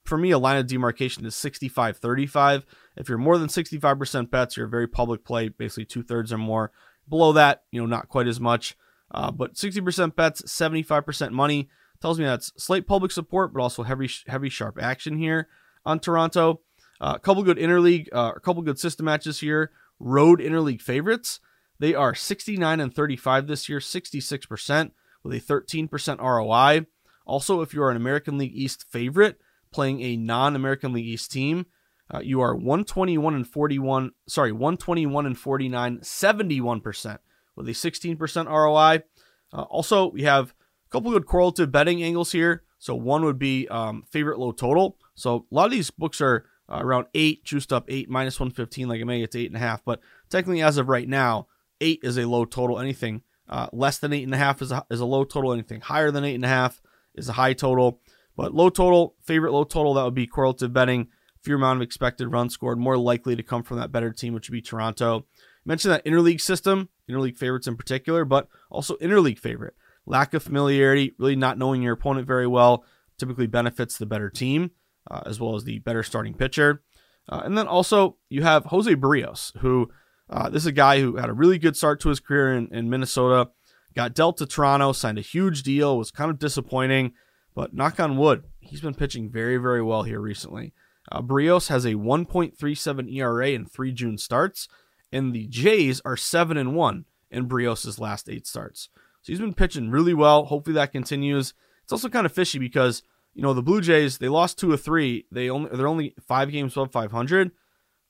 for 0.06 0.18
me, 0.18 0.32
a 0.32 0.40
line 0.40 0.58
of 0.58 0.68
demarcation 0.68 1.26
is 1.26 1.36
65 1.36 1.98
35. 1.98 2.66
If 2.96 3.10
you're 3.10 3.18
more 3.18 3.38
than 3.38 3.50
65% 3.50 4.30
bets, 4.30 4.56
you're 4.56 4.68
a 4.68 4.70
very 4.70 4.88
public 4.88 5.26
play, 5.26 5.50
basically 5.50 5.86
two 5.86 6.04
thirds 6.04 6.32
or 6.32 6.38
more. 6.38 6.72
Below 7.10 7.34
that, 7.34 7.64
you 7.72 7.82
know, 7.82 7.88
not 7.88 8.08
quite 8.08 8.28
as 8.28 8.40
much. 8.40 8.78
Uh, 9.12 9.32
but 9.32 9.54
60% 9.54 10.16
bets, 10.16 10.42
75% 10.44 11.32
money 11.32 11.70
tells 12.02 12.20
me 12.20 12.26
that's 12.26 12.52
slight 12.58 12.88
public 12.88 13.12
support, 13.12 13.54
but 13.54 13.62
also 13.62 13.84
heavy, 13.84 14.10
heavy 14.28 14.50
sharp 14.50 14.78
action 14.82 15.18
here 15.18 15.48
on 15.86 16.00
Toronto. 16.00 16.62
Uh, 17.00 17.14
a 17.16 17.20
couple 17.20 17.44
good 17.44 17.58
interleague, 17.58 18.08
uh, 18.14 18.34
a 18.36 18.40
couple 18.40 18.62
good 18.62 18.80
system 18.80 19.06
matches 19.06 19.40
here 19.40 19.72
road 20.00 20.40
interleague 20.40 20.82
favorites. 20.82 21.40
They 21.80 21.94
are 21.94 22.16
69 22.16 22.80
and 22.80 22.94
35 22.94 23.48
this 23.48 23.68
year, 23.68 23.80
66% 23.80 24.92
with 25.24 25.34
a 25.34 25.40
13% 25.40 26.20
ROI. 26.20 26.86
Also, 27.26 27.62
if 27.62 27.74
you 27.74 27.82
are 27.82 27.92
an 27.92 27.98
American 27.98 28.38
League 28.38 28.56
East 28.56 28.86
favorite 28.90 29.40
playing 29.72 30.02
a 30.02 30.16
non-American 30.16 30.94
League 30.94 31.08
East 31.08 31.32
team, 31.32 31.66
uh, 32.14 32.20
you 32.20 32.40
are 32.40 32.56
121 32.56 33.34
and 33.34 33.48
41, 33.48 34.12
sorry, 34.28 34.52
121 34.52 35.26
and 35.26 35.38
49, 35.38 36.00
71% 36.00 37.18
with 37.56 37.68
a 37.68 37.72
16% 37.72 38.46
ROI. 38.48 39.04
Uh, 39.54 39.62
also, 39.64 40.12
we 40.12 40.24
have 40.24 40.50
a 40.50 40.90
couple 40.90 41.12
good 41.12 41.26
correlative 41.26 41.72
betting 41.72 42.04
angles 42.04 42.32
here. 42.32 42.64
So 42.80 42.96
one 42.96 43.24
would 43.26 43.40
be 43.40 43.68
um, 43.70 44.04
favorite 44.10 44.40
low 44.40 44.52
total. 44.52 44.98
So 45.16 45.46
a 45.52 45.56
lot 45.56 45.66
of 45.66 45.72
these 45.72 45.90
books 45.90 46.22
are 46.22 46.46
uh, 46.70 46.80
around 46.82 47.08
eight, 47.14 47.44
juiced 47.44 47.72
up 47.72 47.86
eight, 47.88 48.10
minus 48.10 48.40
115, 48.40 48.88
like 48.88 49.02
I 49.02 49.04
may 49.04 49.20
get 49.20 49.32
to 49.32 49.40
eight 49.40 49.48
and 49.48 49.56
a 49.56 49.60
half. 49.60 49.84
But 49.84 50.02
technically, 50.30 50.62
as 50.62 50.78
of 50.78 50.90
right 50.90 51.08
now, 51.08 51.48
eight 51.82 52.00
is 52.04 52.18
a 52.18 52.28
low 52.28 52.46
total. 52.46 52.80
Anything 52.80 53.22
uh, 53.48 53.68
less 53.72 53.98
than 53.98 54.14
eight 54.14 54.24
and 54.24 54.34
a 54.34 54.38
half 54.38 54.62
is 54.62 54.72
a, 54.72 54.86
is 54.90 55.00
a 55.00 55.06
low 55.06 55.24
total. 55.24 55.54
Anything 55.54 55.82
higher 55.82 56.12
than 56.12 56.24
eight 56.24 56.36
and 56.36 56.46
a 56.46 56.50
half 56.50 56.82
is 57.14 57.30
a 57.30 57.34
high 57.34 57.54
total. 57.54 58.02
But 58.36 58.54
low 58.54 58.70
total, 58.70 59.16
favorite 59.24 59.54
low 59.54 59.64
total, 59.64 59.94
that 59.94 60.04
would 60.04 60.14
be 60.14 60.28
correlative 60.28 60.74
betting. 60.74 61.08
Fewer 61.42 61.58
amount 61.58 61.78
of 61.78 61.84
expected 61.84 62.28
runs 62.28 62.54
scored, 62.54 62.80
more 62.80 62.98
likely 62.98 63.36
to 63.36 63.44
come 63.44 63.64
from 63.64 63.78
that 63.78 63.92
better 63.92 64.12
team, 64.12 64.34
which 64.34 64.50
would 64.50 64.56
be 64.56 64.62
Toronto. 64.62 65.26
I 65.66 65.70
mentioned 65.70 65.94
that 65.94 66.06
interleague 66.06 66.42
system, 66.42 66.90
interleague 67.10 67.38
favorites 67.38 67.68
in 67.68 67.76
particular, 67.76 68.26
but 68.26 68.48
also 68.70 68.96
interleague 68.98 69.40
favorite. 69.40 69.76
Lack 70.06 70.34
of 70.34 70.44
familiarity, 70.44 71.16
really 71.18 71.36
not 71.36 71.58
knowing 71.58 71.82
your 71.82 71.94
opponent 71.94 72.28
very 72.28 72.46
well, 72.46 72.86
typically 73.18 73.48
benefits 73.48 73.98
the 73.98 74.06
better 74.06 74.30
team, 74.30 74.72
uh, 75.10 75.22
as 75.26 75.40
well 75.40 75.56
as 75.56 75.64
the 75.64 75.80
better 75.80 76.04
starting 76.04 76.36
pitcher. 76.36 76.84
Uh, 77.28 77.42
and 77.44 77.58
then 77.58 77.68
also 77.68 78.18
you 78.30 78.44
have 78.44 78.66
Jose 78.66 78.94
Berrios, 78.96 79.58
who 79.58 79.90
uh, 80.30 80.50
this 80.50 80.64
is 80.64 80.68
a 80.68 80.72
guy 80.72 81.00
who 81.00 81.18
had 81.18 81.30
a 81.30 81.34
really 81.34 81.58
good 81.58 81.76
start 81.76 82.00
to 82.02 82.10
his 82.10 82.20
career 82.20 82.54
in, 82.54 82.68
in 82.72 82.90
Minnesota, 82.90 83.50
got 83.96 84.14
dealt 84.14 84.38
to 84.38 84.46
Toronto, 84.46 84.92
signed 84.92 85.18
a 85.18 85.22
huge 85.22 85.64
deal, 85.64 85.98
was 85.98 86.12
kind 86.12 86.30
of 86.30 86.40
disappointing, 86.40 87.14
but 87.56 87.74
knock 87.74 88.00
on 88.00 88.18
wood, 88.18 88.44
he's 88.60 88.82
been 88.82 88.94
pitching 88.94 89.32
very, 89.32 89.58
very 89.58 89.82
well 89.82 90.04
here 90.04 90.20
recently. 90.20 90.74
Uh, 91.12 91.22
Berrios 91.22 91.70
has 91.70 91.86
a 91.86 91.94
1.37 91.94 93.14
ERA 93.14 93.50
in 93.50 93.66
three 93.66 93.92
June 93.92 94.18
starts, 94.18 94.68
and 95.16 95.34
the 95.34 95.48
Jays 95.48 96.02
are 96.04 96.18
seven 96.18 96.58
and 96.58 96.76
one 96.76 97.06
in 97.32 97.48
Berrios' 97.48 98.00
last 98.00 98.30
eight 98.30 98.46
starts. 98.46 98.90
So 99.22 99.32
he's 99.32 99.40
been 99.40 99.54
pitching 99.54 99.90
really 99.90 100.14
well. 100.14 100.46
Hopefully 100.46 100.74
that 100.76 100.92
continues. 100.92 101.54
It's 101.84 101.94
also 101.94 102.10
kind 102.10 102.26
of 102.26 102.34
fishy 102.34 102.60
because 102.60 103.02
you 103.34 103.42
know 103.42 103.54
the 103.54 103.64
Blue 103.64 103.80
Jays 103.80 104.18
they 104.18 104.28
lost 104.28 104.60
two 104.60 104.74
of 104.74 104.82
three. 104.82 105.26
They 105.32 105.50
only 105.50 105.70
they're 105.72 105.88
only 105.88 106.16
five 106.28 106.52
games 106.52 106.74
above 106.74 106.92
500. 106.92 107.52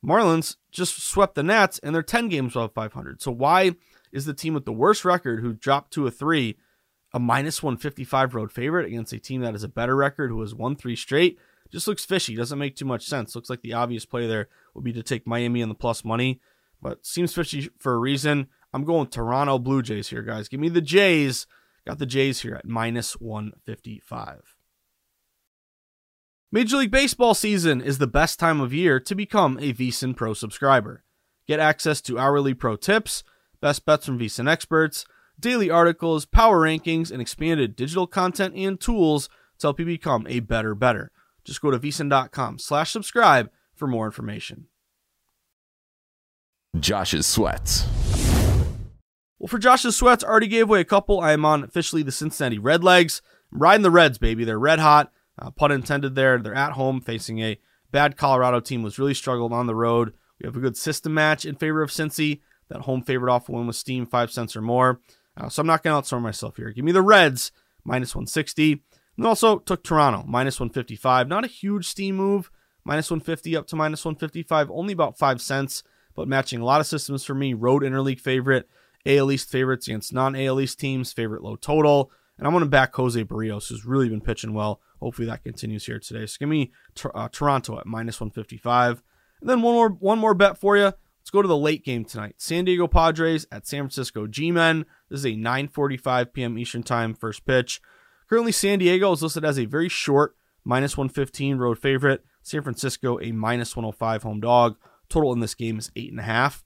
Marlins 0.04 0.56
just 0.72 1.04
swept 1.04 1.36
the 1.36 1.44
Nats 1.44 1.80
and 1.80 1.94
they're 1.94 2.04
10 2.04 2.28
games 2.28 2.56
above 2.56 2.74
500. 2.74 3.22
So 3.22 3.32
why 3.32 3.76
is 4.12 4.26
the 4.26 4.34
team 4.34 4.54
with 4.54 4.66
the 4.66 4.74
worst 4.74 5.06
record 5.06 5.42
who 5.42 5.54
dropped 5.54 5.94
two 5.94 6.08
of 6.08 6.16
three 6.16 6.58
a 7.14 7.20
minus 7.20 7.64
155 7.64 8.36
road 8.36 8.52
favorite 8.52 8.88
against 8.88 9.14
a 9.14 9.20
team 9.20 9.42
that 9.42 9.54
has 9.54 9.64
a 9.64 9.70
better 9.70 9.96
record 9.96 10.32
who 10.32 10.42
has 10.42 10.56
won 10.56 10.76
three 10.76 10.96
straight? 10.96 11.38
Just 11.72 11.88
looks 11.88 12.06
fishy. 12.06 12.36
Doesn't 12.36 12.60
make 12.60 12.76
too 12.76 12.86
much 12.86 13.06
sense. 13.06 13.36
Looks 13.36 13.50
like 13.50 13.62
the 13.62 13.74
obvious 13.74 14.06
play 14.06 14.28
there 14.28 14.48
would 14.74 14.84
be 14.84 14.94
to 14.94 15.04
take 15.04 15.28
Miami 15.28 15.62
in 15.62 15.70
the 15.70 15.76
plus 15.76 16.04
money, 16.06 16.40
but 16.86 17.04
seems 17.04 17.34
fishy 17.34 17.68
for 17.80 17.96
a 17.96 17.98
reason. 17.98 18.46
I'm 18.72 18.84
going 18.84 19.08
Toronto 19.08 19.58
Blue 19.58 19.82
Jays 19.82 20.10
here, 20.10 20.22
guys. 20.22 20.48
Give 20.48 20.60
me 20.60 20.70
the 20.70 20.82
Jays. 20.82 21.48
Got 21.88 21.98
the 21.98 22.06
Jays 22.06 22.42
here 22.42 22.54
at 22.54 22.68
minus 22.68 23.14
155. 23.14 24.56
Major 26.52 26.78
League 26.78 26.92
Baseball 26.92 27.34
season 27.34 27.82
is 27.82 27.98
the 27.98 28.06
best 28.06 28.38
time 28.38 28.62
of 28.62 28.72
year 28.72 29.00
to 29.00 29.16
become 29.16 29.58
a 29.58 29.74
VSiN 29.74 30.16
Pro 30.16 30.36
subscriber. 30.36 31.04
Get 31.48 31.60
access 31.60 32.02
to 32.02 32.20
hourly 32.20 32.54
pro 32.54 32.76
tips, 32.76 33.24
best 33.62 33.84
bets 33.84 34.06
from 34.06 34.20
VSiN 34.20 34.48
experts, 34.48 35.08
daily 35.40 35.72
articles, 35.72 36.28
power 36.28 36.62
rankings, 36.62 37.10
and 37.10 37.20
expanded 37.20 37.76
digital 37.76 38.06
content 38.06 38.54
and 38.56 38.80
tools 38.80 39.28
to 39.58 39.66
help 39.66 39.80
you 39.80 39.88
become 39.88 40.28
a 40.30 40.40
better 40.40 40.76
better. 40.76 41.12
Just 41.44 41.62
go 41.62 41.72
to 41.72 41.80
vsin.com 41.80 42.60
slash 42.60 42.92
subscribe 42.92 43.50
for 43.74 43.88
more 43.88 44.06
information. 44.06 44.68
Josh's 46.80 47.26
sweats. 47.26 47.88
Well, 49.40 49.48
for 49.48 49.60
Josh's 49.60 49.96
sweats, 49.96 50.24
I 50.24 50.28
already 50.28 50.48
gave 50.48 50.64
away 50.64 50.82
a 50.82 50.86
couple. 50.86 51.20
I 51.20 51.32
am 51.34 51.46
on 51.46 51.64
officially 51.64 52.04
the 52.04 52.12
Cincinnati 52.12 52.58
Redlegs. 52.58 53.22
I'm 53.52 53.60
riding 53.60 53.84
the 53.84 53.92
Reds, 53.92 54.18
baby. 54.18 54.44
They're 54.44 54.60
red 54.60 54.80
hot. 54.80 55.12
Uh, 55.38 55.52
pun 55.52 55.72
intended 55.72 56.16
there. 56.16 56.38
They're 56.38 56.56
at 56.56 56.74
home 56.74 57.02
facing 57.02 57.40
a 57.40 57.60
bad 57.92 58.18
Colorado 58.18 58.60
team 58.60 58.84
was 58.84 59.00
really 59.00 59.14
struggled 59.14 59.54
on 59.54 59.68
the 59.68 59.76
road. 59.76 60.14
We 60.40 60.48
have 60.48 60.56
a 60.56 60.62
good 60.62 60.78
system 60.78 61.14
match 61.14 61.46
in 61.46 61.56
favor 61.56 61.82
of 61.82 61.92
Cincy. 61.92 62.42
That 62.70 62.82
home 62.82 63.04
favorite 63.04 63.32
off 63.32 63.48
win 63.48 63.68
with 63.68 63.76
steam, 63.76 64.06
five 64.06 64.32
cents 64.32 64.56
or 64.56 64.62
more. 64.62 65.00
Uh, 65.38 65.50
so 65.50 65.62
I'm 65.62 65.68
not 65.68 65.84
going 65.84 66.02
to 66.02 66.08
outscore 66.08 66.22
myself 66.22 66.58
here. 66.58 66.72
Give 66.72 66.84
me 66.84 66.92
the 66.92 67.02
Reds, 67.02 67.52
minus 67.84 68.16
160. 68.16 68.84
And 69.18 69.26
also 69.26 69.60
took 69.60 69.84
Toronto, 69.84 70.24
minus 70.28 70.60
155. 70.60 71.28
Not 71.28 71.46
a 71.46 71.48
huge 71.48 71.88
steam 71.88 72.16
move, 72.16 72.50
minus 72.84 73.10
150 73.10 73.56
up 73.56 73.68
to 73.68 73.76
minus 73.76 74.04
155. 74.04 74.72
Only 74.72 74.94
about 74.94 75.18
five 75.18 75.42
cents, 75.42 75.84
but 76.16 76.28
matching 76.28 76.62
a 76.62 76.66
lot 76.66 76.82
of 76.82 76.88
systems 76.88 77.24
for 77.24 77.36
me. 77.36 77.54
Road 77.54 77.84
interleague 77.84 78.20
favorite, 78.20 78.70
AL 79.06 79.32
East 79.32 79.50
favorites 79.50 79.88
against 79.88 80.14
non 80.14 80.36
AL 80.36 80.60
East 80.60 80.80
teams, 80.80 81.14
favorite 81.14 81.44
low 81.44 81.56
total. 81.56 82.12
And 82.38 82.46
I'm 82.46 82.54
going 82.54 82.64
to 82.64 82.70
back 82.70 82.96
Jose 82.96 83.24
Berrios, 83.24 83.70
who's 83.70 83.86
really 83.86 84.10
been 84.10 84.22
pitching 84.22 84.54
well. 84.54 84.82
Hopefully 85.00 85.28
that 85.28 85.44
continues 85.44 85.86
here 85.86 86.00
today. 86.00 86.26
So 86.26 86.38
give 86.40 86.50
me 86.50 86.72
uh, 87.14 87.30
Toronto 87.32 87.80
at 87.80 87.86
minus 87.86 88.20
155. 88.20 89.02
And 89.42 89.50
then 89.50 89.62
one 89.62 89.74
more 89.74 89.90
one 89.90 90.20
more 90.20 90.34
bet 90.34 90.58
for 90.58 90.76
you. 90.78 90.86
Let's 91.26 91.32
go 91.32 91.42
to 91.42 91.48
the 91.48 91.58
late 91.58 91.84
game 91.84 92.06
tonight. 92.06 92.36
San 92.38 92.66
Diego 92.66 92.88
Padres 92.88 93.48
at 93.52 93.66
San 93.66 93.82
Francisco 93.82 94.28
G-Men. 94.28 94.86
This 95.10 95.20
is 95.20 95.26
a 95.26 95.30
9:45 95.30 96.34
p.m. 96.34 96.58
Eastern 96.58 96.84
Time 96.84 97.14
first 97.14 97.46
pitch. 97.46 97.82
Currently, 98.30 98.52
San 98.52 98.80
Diego 98.80 99.12
is 99.12 99.24
listed 99.24 99.46
as 99.46 99.60
a 99.60 99.66
very 99.66 99.90
short 99.90 100.36
minus 100.64 100.98
115 100.98 101.58
road 101.58 101.80
favorite. 101.80 102.24
San 102.42 102.62
Francisco 102.62 103.20
a 103.22 103.32
minus 103.32 103.76
105 103.76 104.24
home 104.24 104.40
dog. 104.40 104.78
Total 105.10 105.34
in 105.34 105.40
this 105.40 105.56
game 105.56 105.78
is 105.78 105.92
eight 105.96 106.12
and 106.12 106.20
a 106.20 106.24
half. 106.24 106.64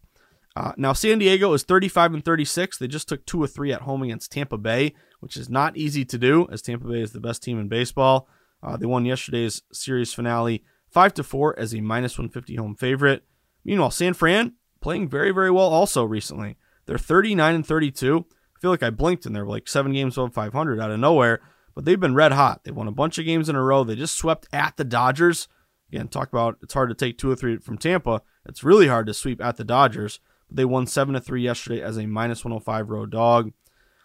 Uh, 0.56 0.74
now 0.78 0.94
San 0.94 1.20
Diego 1.20 1.54
is 1.54 1.64
35 1.64 2.16
and 2.16 2.26
36. 2.26 2.78
They 2.78 2.88
just 2.88 3.08
took 3.08 3.26
two 3.26 3.42
or 3.42 3.48
three 3.48 3.72
at 3.72 3.82
home 3.82 4.04
against 4.04 4.32
Tampa 4.32 4.58
Bay, 4.58 4.94
which 5.20 5.38
is 5.38 5.50
not 5.50 5.78
easy 5.78 6.04
to 6.06 6.18
do, 6.18 6.48
as 6.52 6.62
Tampa 6.62 6.88
Bay 6.88 7.02
is 7.02 7.12
the 7.12 7.20
best 7.20 7.44
team 7.44 7.60
in 7.60 7.68
baseball. 7.68 8.28
Uh, 8.62 8.76
they 8.76 8.86
won 8.86 9.06
yesterday's 9.06 9.62
series 9.72 10.14
finale 10.14 10.64
five 10.90 11.14
to 11.14 11.24
four 11.24 11.58
as 11.58 11.74
a 11.74 11.82
minus 11.82 12.18
150 12.18 12.56
home 12.56 12.76
favorite. 12.76 13.24
Meanwhile, 13.64 13.92
San 13.92 14.14
Fran 14.14 14.54
playing 14.82 15.08
very 15.08 15.32
very 15.32 15.52
well 15.52 15.70
also 15.70 16.04
recently. 16.04 16.58
They're 16.86 16.98
39 16.98 17.56
and 17.56 17.66
32. 17.66 18.26
I 18.28 18.60
feel 18.60 18.72
like 18.72 18.84
I 18.84 18.90
blinked 18.90 19.26
and 19.26 19.36
they're 19.36 19.46
like 19.46 19.68
seven 19.68 19.94
games 19.94 20.18
above 20.18 20.34
500 20.34 20.80
out 20.80 20.92
of 20.92 21.00
nowhere, 21.00 21.40
but 21.76 21.86
they've 21.86 22.00
been 22.00 22.16
red 22.16 22.34
hot. 22.34 22.64
They 22.64 22.72
won 22.72 22.88
a 22.88 22.92
bunch 22.92 23.18
of 23.18 23.26
games 23.26 23.48
in 23.48 23.56
a 23.56 23.64
row. 23.64 23.84
They 23.84 23.96
just 23.96 24.18
swept 24.18 24.48
at 24.52 24.76
the 24.76 24.84
Dodgers. 24.84 25.48
Again, 25.92 26.08
talk 26.08 26.30
about 26.30 26.58
it's 26.62 26.74
hard 26.74 26.90
to 26.90 26.96
take 26.96 27.18
two 27.18 27.32
or 27.32 27.36
three 27.36 27.58
from 27.58 27.78
Tampa. 27.78 28.22
It's 28.46 28.64
really 28.64 28.88
hard 28.88 29.08
to 29.08 29.14
sweep 29.14 29.42
at 29.42 29.58
the 29.58 29.64
Dodgers. 29.64 30.20
But 30.48 30.58
they 30.58 30.66
won 30.66 30.88
seven 30.88 31.14
to 31.14 31.20
three 31.20 31.42
yesterday 31.42 31.82
as 31.82 31.98
a 31.98 32.06
minus 32.06 32.44
105 32.44 32.90
road 32.90 33.12
dog. 33.12 33.52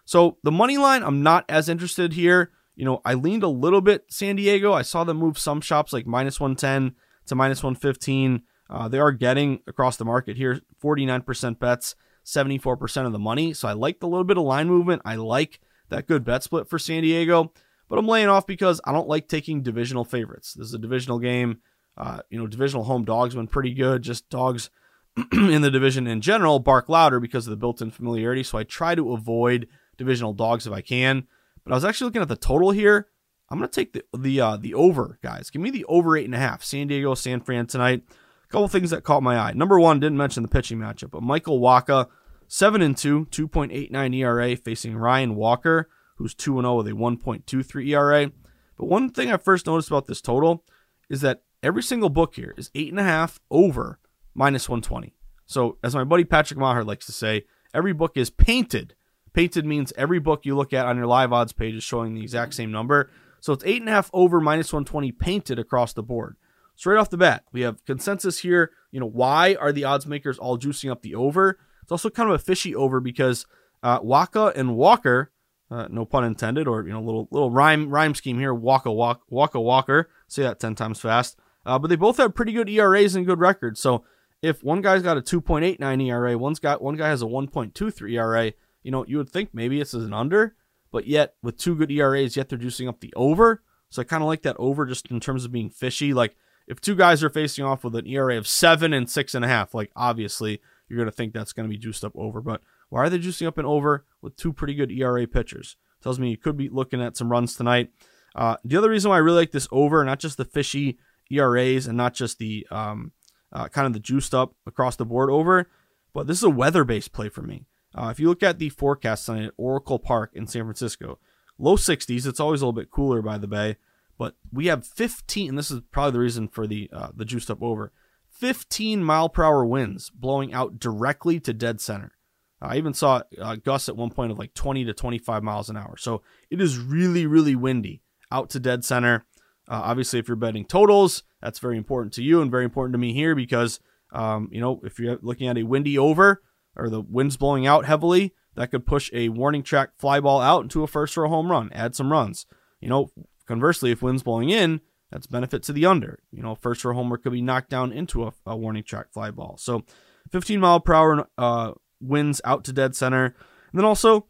So 0.05 0.39
the 0.43 0.53
money 0.53 0.77
line, 0.77 1.03
I'm 1.03 1.23
not 1.23 1.45
as 1.49 1.69
interested 1.69 2.13
here. 2.13 2.53
You 2.77 2.85
know, 2.85 3.01
I 3.05 3.15
leaned 3.15 3.43
a 3.43 3.49
little 3.49 3.81
bit 3.81 4.05
San 4.09 4.37
Diego. 4.37 4.73
I 4.73 4.83
saw 4.83 5.05
them 5.05 5.19
move 5.19 5.39
some 5.39 5.61
shops 5.61 5.93
like 5.93 6.07
minus 6.07 6.41
110 6.41 6.95
to 7.27 7.35
minus 7.35 7.63
115. 7.63 8.43
Uh, 8.69 8.89
they 8.89 8.99
are 8.99 9.13
getting 9.13 9.61
across 9.67 9.97
the 9.97 10.05
market 10.05 10.37
here 10.37 10.61
49% 10.83 11.59
bets, 11.59 11.95
74% 12.25 13.07
of 13.07 13.13
the 13.13 13.19
money. 13.19 13.53
So 13.53 13.69
I 13.69 13.73
like 13.73 14.01
the 14.01 14.09
little 14.09 14.25
bit 14.25 14.39
of 14.39 14.45
line 14.45 14.69
movement. 14.69 15.03
I 15.05 15.17
like 15.17 15.61
that 15.91 16.07
good 16.07 16.25
bet 16.25 16.43
split 16.43 16.69
for 16.69 16.79
San 16.79 17.03
Diego, 17.03 17.53
but 17.89 17.99
I'm 17.99 18.09
laying 18.09 18.29
off 18.29 18.47
because 18.47 18.81
I 18.85 18.93
don't 18.93 19.09
like 19.09 19.29
taking 19.29 19.63
divisional 19.63 20.05
favorites. 20.05 20.55
This 20.55 20.69
is 20.69 20.75
a 20.75 20.79
divisional 20.79 21.19
game. 21.19 21.61
Uh, 21.97 22.21
you 22.31 22.39
know, 22.39 22.47
divisional 22.47 22.85
home 22.85 23.05
dogs 23.05 23.35
been 23.35 23.47
pretty 23.47 23.73
good. 23.73 24.03
Just 24.03 24.29
dogs 24.29 24.71
in 25.33 25.63
the 25.63 25.71
division 25.71 26.07
in 26.07 26.21
general 26.21 26.59
bark 26.59 26.89
louder 26.89 27.21
because 27.21 27.47
of 27.47 27.51
the 27.51 27.57
built-in 27.57 27.91
familiarity. 27.91 28.43
So 28.43 28.59
I 28.59 28.65
try 28.65 28.95
to 28.95 29.13
avoid 29.13 29.69
divisional 29.97 30.33
dogs 30.33 30.67
if 30.67 30.73
I 30.73 30.81
can. 30.81 31.27
But 31.63 31.73
I 31.73 31.77
was 31.77 31.85
actually 31.85 32.07
looking 32.07 32.23
at 32.23 32.29
the 32.29 32.37
total 32.37 32.73
here. 32.73 33.09
I'm 33.49 33.59
gonna 33.59 33.69
take 33.69 33.93
the 33.93 34.05
the 34.17 34.41
uh, 34.41 34.57
the 34.57 34.75
over, 34.75 35.19
guys. 35.23 35.51
Give 35.51 35.63
me 35.63 35.71
the 35.71 35.85
over 35.85 36.17
eight 36.17 36.25
and 36.25 36.35
a 36.35 36.39
half. 36.39 36.65
San 36.65 36.89
Diego, 36.89 37.15
San 37.15 37.41
Fran 37.41 37.67
tonight. 37.67 38.03
A 38.09 38.49
couple 38.49 38.69
things 38.69 38.91
that 38.91 39.05
caught 39.05 39.23
my 39.23 39.39
eye. 39.39 39.53
Number 39.53 39.79
one, 39.79 40.01
didn't 40.01 40.19
mention 40.19 40.43
the 40.43 40.49
pitching 40.49 40.79
matchup, 40.79 41.11
but 41.11 41.23
Michael 41.23 41.61
Wacha, 41.61 42.09
seven 42.49 42.83
and 42.83 42.97
two, 42.97 43.27
2.89 43.27 44.17
ERA, 44.17 44.57
facing 44.57 44.97
Ryan 44.97 45.35
Walker, 45.35 45.89
who's 46.17 46.35
two 46.35 46.59
and 46.59 46.65
zero 46.65 46.77
with 46.77 46.89
a 46.89 46.93
1.23 46.93 47.89
ERA. 47.89 48.33
But 48.77 48.87
one 48.87 49.11
thing 49.11 49.31
I 49.31 49.37
first 49.37 49.67
noticed 49.67 49.89
about 49.89 50.07
this 50.07 50.21
total 50.21 50.65
is 51.09 51.21
that 51.21 51.43
every 51.65 51.83
single 51.83 52.11
book 52.11 52.35
here 52.37 52.55
is 52.57 52.71
eight 52.75 52.91
and 52.91 53.01
a 53.01 53.05
half 53.05 53.41
over 53.51 53.99
minus 54.35 54.69
120. 54.69 55.15
So, 55.47 55.79
as 55.83 55.95
my 55.95 56.05
buddy 56.05 56.25
Patrick 56.25 56.59
Maher 56.59 56.85
likes 56.85 57.07
to 57.07 57.13
say, 57.13 57.45
every 57.73 57.93
book 57.93 58.17
is 58.17 58.31
painted. 58.31 58.95
Painted 59.33 59.65
means 59.65 59.93
every 59.97 60.21
book 60.21 60.45
you 60.45 60.55
look 60.55 60.73
at 60.73 60.87
on 60.87 60.97
your 60.97 61.07
live 61.07 61.33
odds 61.33 61.53
page 61.53 61.75
is 61.75 61.83
showing 61.83 62.15
the 62.15 62.23
exact 62.23 62.55
same 62.55 62.71
number. 62.71 63.11
So 63.41 63.53
it's 63.53 63.65
eight 63.65 63.81
and 63.81 63.89
a 63.89 63.93
half 63.93 64.11
over 64.13 64.41
minus 64.41 64.73
120 64.73 65.11
painted 65.13 65.59
across 65.59 65.93
the 65.93 66.03
board. 66.03 66.37
So 66.77 66.91
right 66.91 67.01
off 67.01 67.11
the 67.11 67.17
bat, 67.17 67.45
we 67.53 67.63
have 67.63 67.85
consensus 67.85 68.39
here. 68.39 68.71
You 68.91 69.01
know, 69.01 69.09
why 69.09 69.55
are 69.55 69.73
the 69.73 69.85
odds 69.85 70.07
makers 70.07 70.39
all 70.39 70.59
juicing 70.59 70.91
up 70.91 71.03
the 71.03 71.15
over? 71.15 71.59
It's 71.83 71.93
also 71.93 72.11
kind 72.11 72.29
of 72.29 72.35
a 72.35 72.39
fishy 72.39 72.75
over 72.75 73.01
because 73.01 73.47
uh, 73.83 74.01
Wacha 74.01 74.55
and 74.57 74.77
Walker, 74.77 75.31
uh, 75.71 75.89
no 75.91 76.05
pun 76.05 76.25
intended, 76.25 76.67
or 76.67 76.87
you 76.87 76.93
know, 76.93 77.03
little 77.03 77.29
little 77.31 77.51
rhyme 77.51 77.91
rhyme 77.91 78.15
scheme 78.15 78.39
here. 78.39 78.55
Waka 78.55 78.91
Waka 78.91 79.21
Waka 79.29 79.61
Walker. 79.61 80.09
Say 80.27 80.43
that 80.43 80.59
ten 80.59 80.75
times 80.75 81.01
fast. 81.01 81.39
Uh, 81.67 81.79
but 81.79 81.89
they 81.89 81.97
both 81.97 82.19
have 82.19 82.35
pretty 82.35 82.53
good 82.53 82.69
ERAs 82.69 83.15
and 83.15 83.27
good 83.27 83.41
records. 83.41 83.81
So 83.81 84.05
if 84.43 84.63
one 84.63 84.83
guy's 84.83 85.03
got 85.03 85.17
a 85.17 85.23
2.89 85.23 86.07
ERA, 86.07 86.37
one's 86.37 86.59
got 86.59 86.83
one 86.83 86.97
guy 86.97 87.09
has 87.09 87.23
a 87.23 87.27
1.23 87.27 88.13
ERA, 88.13 88.53
you 88.83 88.91
know, 88.91 89.05
you 89.07 89.17
would 89.17 89.31
think 89.31 89.51
maybe 89.53 89.79
this 89.79 89.95
is 89.95 90.05
an 90.05 90.13
under, 90.13 90.55
but 90.93 91.07
yet 91.07 91.35
with 91.43 91.57
two 91.57 91.75
good 91.75 91.91
ERAs, 91.91 92.37
yet 92.37 92.49
they're 92.49 92.59
juicing 92.59 92.89
up 92.89 93.01
the 93.01 93.13
over. 93.17 93.63
So 93.89 94.03
I 94.03 94.05
kind 94.05 94.23
of 94.23 94.27
like 94.27 94.43
that 94.43 94.57
over 94.59 94.87
just 94.87 95.11
in 95.11 95.21
terms 95.21 95.45
of 95.45 95.53
being 95.53 95.71
fishy. 95.71 96.13
Like 96.13 96.37
if 96.67 96.81
two 96.81 96.95
guys 96.95 97.25
are 97.25 97.31
facing 97.31 97.65
off 97.65 97.85
with 97.85 97.97
an 97.97 98.07
ERA 98.07 98.37
of 98.37 98.47
seven 98.47 98.93
and 98.93 99.09
six 99.09 99.35
and 99.35 99.45
a 99.45 99.49
half, 99.49 99.75
like 99.75 99.91
obviously 99.97 100.61
you're 100.89 101.05
to 101.05 101.11
think 101.11 101.33
that's 101.33 101.53
to 101.55 101.65
be 101.65 101.79
juiced 101.79 102.05
up 102.05 102.13
over. 102.15 102.41
But 102.41 102.61
why 102.91 103.05
are 103.05 103.11
they 103.11 103.19
juicing 103.19 103.47
up 103.47 103.59
an 103.59 103.67
over 103.67 104.05
with 104.21 104.37
two 104.37 104.53
pretty 104.53 104.75
good 104.75 104.93
ERA 104.93 105.27
pitchers? 105.27 105.77
Tells 106.03 106.19
me 106.19 106.31
you 106.31 106.37
could 106.37 106.57
be 106.57 106.69
looking 106.69 107.03
at 107.03 107.17
some 107.17 107.31
runs 107.31 107.57
tonight. 107.57 107.91
Uh, 108.35 108.57
the 108.65 108.77
other 108.77 108.91
reason 108.91 109.09
why 109.09 109.17
I 109.17 109.21
really 109.21 109.39
like 109.39 109.53
this 109.53 109.69
over, 109.71 110.05
not 110.05 110.19
just 110.19 110.37
the 110.37 110.45
fishy 110.45 110.99
ERAs 111.31 111.87
and 111.87 111.97
not 111.97 112.15
just 112.15 112.39
the 112.39 112.67
um, 112.71 113.13
uh, 113.53 113.69
kind 113.69 113.87
of 113.87 113.93
the 113.93 114.01
juiced 114.01 114.35
up 114.35 114.55
across 114.67 114.97
the 114.97 115.05
board 115.05 115.31
over, 115.31 115.69
but 116.13 116.27
this 116.27 116.39
is 116.39 116.45
a 116.45 116.51
weather 116.51 116.85
based 116.85 117.13
play 117.13 117.29
for 117.29 117.43
me. 117.43 117.67
Uh, 117.95 118.09
if 118.11 118.19
you 118.19 118.29
look 118.29 118.43
at 118.43 118.59
the 118.59 118.69
forecast 118.71 119.27
tonight 119.27 119.47
at 119.47 119.55
Oracle 119.57 119.99
Park 119.99 120.31
in 120.35 120.47
San 120.47 120.65
Francisco, 120.65 121.19
low 121.59 121.77
60s. 121.77 122.27
It's 122.27 122.41
always 122.41 122.61
a 122.61 122.65
little 122.65 122.73
bit 122.73 122.91
cooler 122.91 123.23
by 123.23 123.39
the 123.39 123.47
bay, 123.47 123.77
but 124.19 124.35
we 124.53 124.67
have 124.67 124.87
15. 124.87 125.51
And 125.51 125.59
this 125.59 125.71
is 125.71 125.81
probably 125.91 126.13
the 126.13 126.21
reason 126.21 126.49
for 126.49 126.67
the 126.67 126.91
uh, 126.93 127.09
the 127.15 127.25
juiced 127.25 127.51
up 127.51 127.63
over. 127.63 127.93
15 128.31 129.05
mile 129.05 129.29
per 129.29 129.45
hour 129.45 129.65
winds 129.65 130.11
blowing 130.11 130.53
out 130.53 130.81
directly 130.81 131.39
to 131.41 131.53
dead 131.53 131.81
center. 131.81 132.13
I 132.61 132.79
even 132.79 132.95
saw 132.95 133.23
uh, 133.41 133.57
gusts 133.57 133.89
at 133.89 133.97
one 133.97 134.11
point 134.11 134.33
of 134.33 134.39
like 134.39 134.55
20 134.55 134.85
to 134.87 134.95
25 134.95 135.43
miles 135.43 135.69
an 135.69 135.77
hour. 135.77 135.97
So 135.99 136.23
it 136.51 136.61
is 136.61 136.79
really, 136.79 137.27
really 137.27 137.55
windy 137.55 138.01
out 138.33 138.51
to 138.51 138.61
dead 138.61 138.85
center. 138.85 139.25
Uh, 139.69 139.81
obviously, 139.85 140.19
if 140.19 140.29
you're 140.29 140.37
betting 140.37 140.65
totals, 140.65 141.23
that's 141.41 141.59
very 141.59 141.77
important 141.77 142.13
to 142.15 142.23
you 142.23 142.43
and 142.43 142.51
very 142.51 142.65
important 142.65 142.95
to 142.95 142.99
me 142.99 143.13
here 143.13 143.35
because, 143.35 143.81
um, 144.13 144.49
you 144.53 144.61
know, 144.61 144.81
if 144.85 144.99
you're 144.99 145.19
looking 145.23 145.49
at 145.49 145.59
a 145.59 145.63
windy 145.63 145.99
over 145.99 146.43
or 146.77 146.91
the 146.91 147.01
wind's 147.01 147.37
blowing 147.37 147.67
out 147.67 147.87
heavily, 147.87 148.35
that 148.57 148.71
could 148.71 148.87
push 148.87 149.11
a 149.13 149.31
warning 149.31 149.63
track 149.63 149.91
fly 149.99 150.21
ball 150.21 150.41
out 150.41 150.63
into 150.63 150.83
a 150.83 150.87
first 150.87 151.17
row 151.17 151.29
home 151.29 151.51
run, 151.51 151.71
add 151.73 151.95
some 151.95 152.13
runs. 152.13 152.47
You 152.81 152.89
know, 152.89 153.11
conversely, 153.47 153.91
if 153.91 154.03
wind's 154.03 154.23
blowing 154.23 154.51
in, 154.51 154.81
that's 155.11 155.27
benefit 155.27 155.63
to 155.65 155.73
the 155.73 155.87
under. 155.87 156.21
You 156.31 156.43
know, 156.43 156.55
first 156.55 156.85
row 156.85 156.95
homer 156.95 157.17
could 157.17 157.33
be 157.33 157.43
knocked 157.43 157.71
down 157.71 157.93
into 157.93 158.25
a, 158.25 158.33
a 158.47 158.57
warning 158.57 158.85
track 158.85 159.13
fly 159.13 159.31
ball. 159.31 159.57
So 159.59 159.85
15 160.31 160.61
mile 160.61 160.81
per 160.81 160.95
hour 160.95 161.29
uh, 161.39 161.73
winds 162.01 162.41
out 162.45 162.65
to 162.65 162.73
dead 162.73 162.95
center. 162.95 163.27
And 163.27 163.35
then 163.81 163.85
also, 163.85 164.27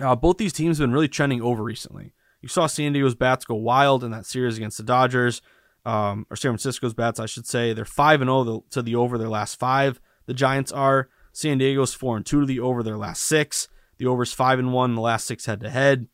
uh, 0.00 0.16
both 0.16 0.38
these 0.38 0.52
teams 0.52 0.78
have 0.78 0.84
been 0.84 0.92
really 0.92 1.08
trending 1.08 1.40
over 1.40 1.62
recently. 1.62 2.12
You 2.44 2.48
saw 2.48 2.66
San 2.66 2.92
Diego's 2.92 3.14
bats 3.14 3.46
go 3.46 3.54
wild 3.54 4.04
in 4.04 4.10
that 4.10 4.26
series 4.26 4.58
against 4.58 4.76
the 4.76 4.82
Dodgers, 4.82 5.40
um, 5.86 6.26
or 6.28 6.36
San 6.36 6.50
Francisco's 6.50 6.92
bats, 6.92 7.18
I 7.18 7.24
should 7.24 7.46
say. 7.46 7.72
They're 7.72 7.86
5 7.86 8.20
and 8.20 8.28
0 8.28 8.64
to 8.68 8.82
the 8.82 8.96
over 8.96 9.16
their 9.16 9.30
last 9.30 9.58
five. 9.58 9.98
The 10.26 10.34
Giants 10.34 10.70
are. 10.70 11.08
San 11.32 11.56
Diego's 11.56 11.94
4 11.94 12.18
and 12.18 12.26
2 12.26 12.40
to 12.40 12.46
the 12.46 12.60
over 12.60 12.82
their 12.82 12.98
last 12.98 13.22
six. 13.22 13.66
The 13.96 14.04
over's 14.04 14.34
5 14.34 14.58
and 14.58 14.74
1 14.74 14.90
in 14.90 14.94
the 14.94 15.00
last 15.00 15.26
six 15.26 15.46
head 15.46 15.60
to 15.60 15.70
head. 15.70 16.06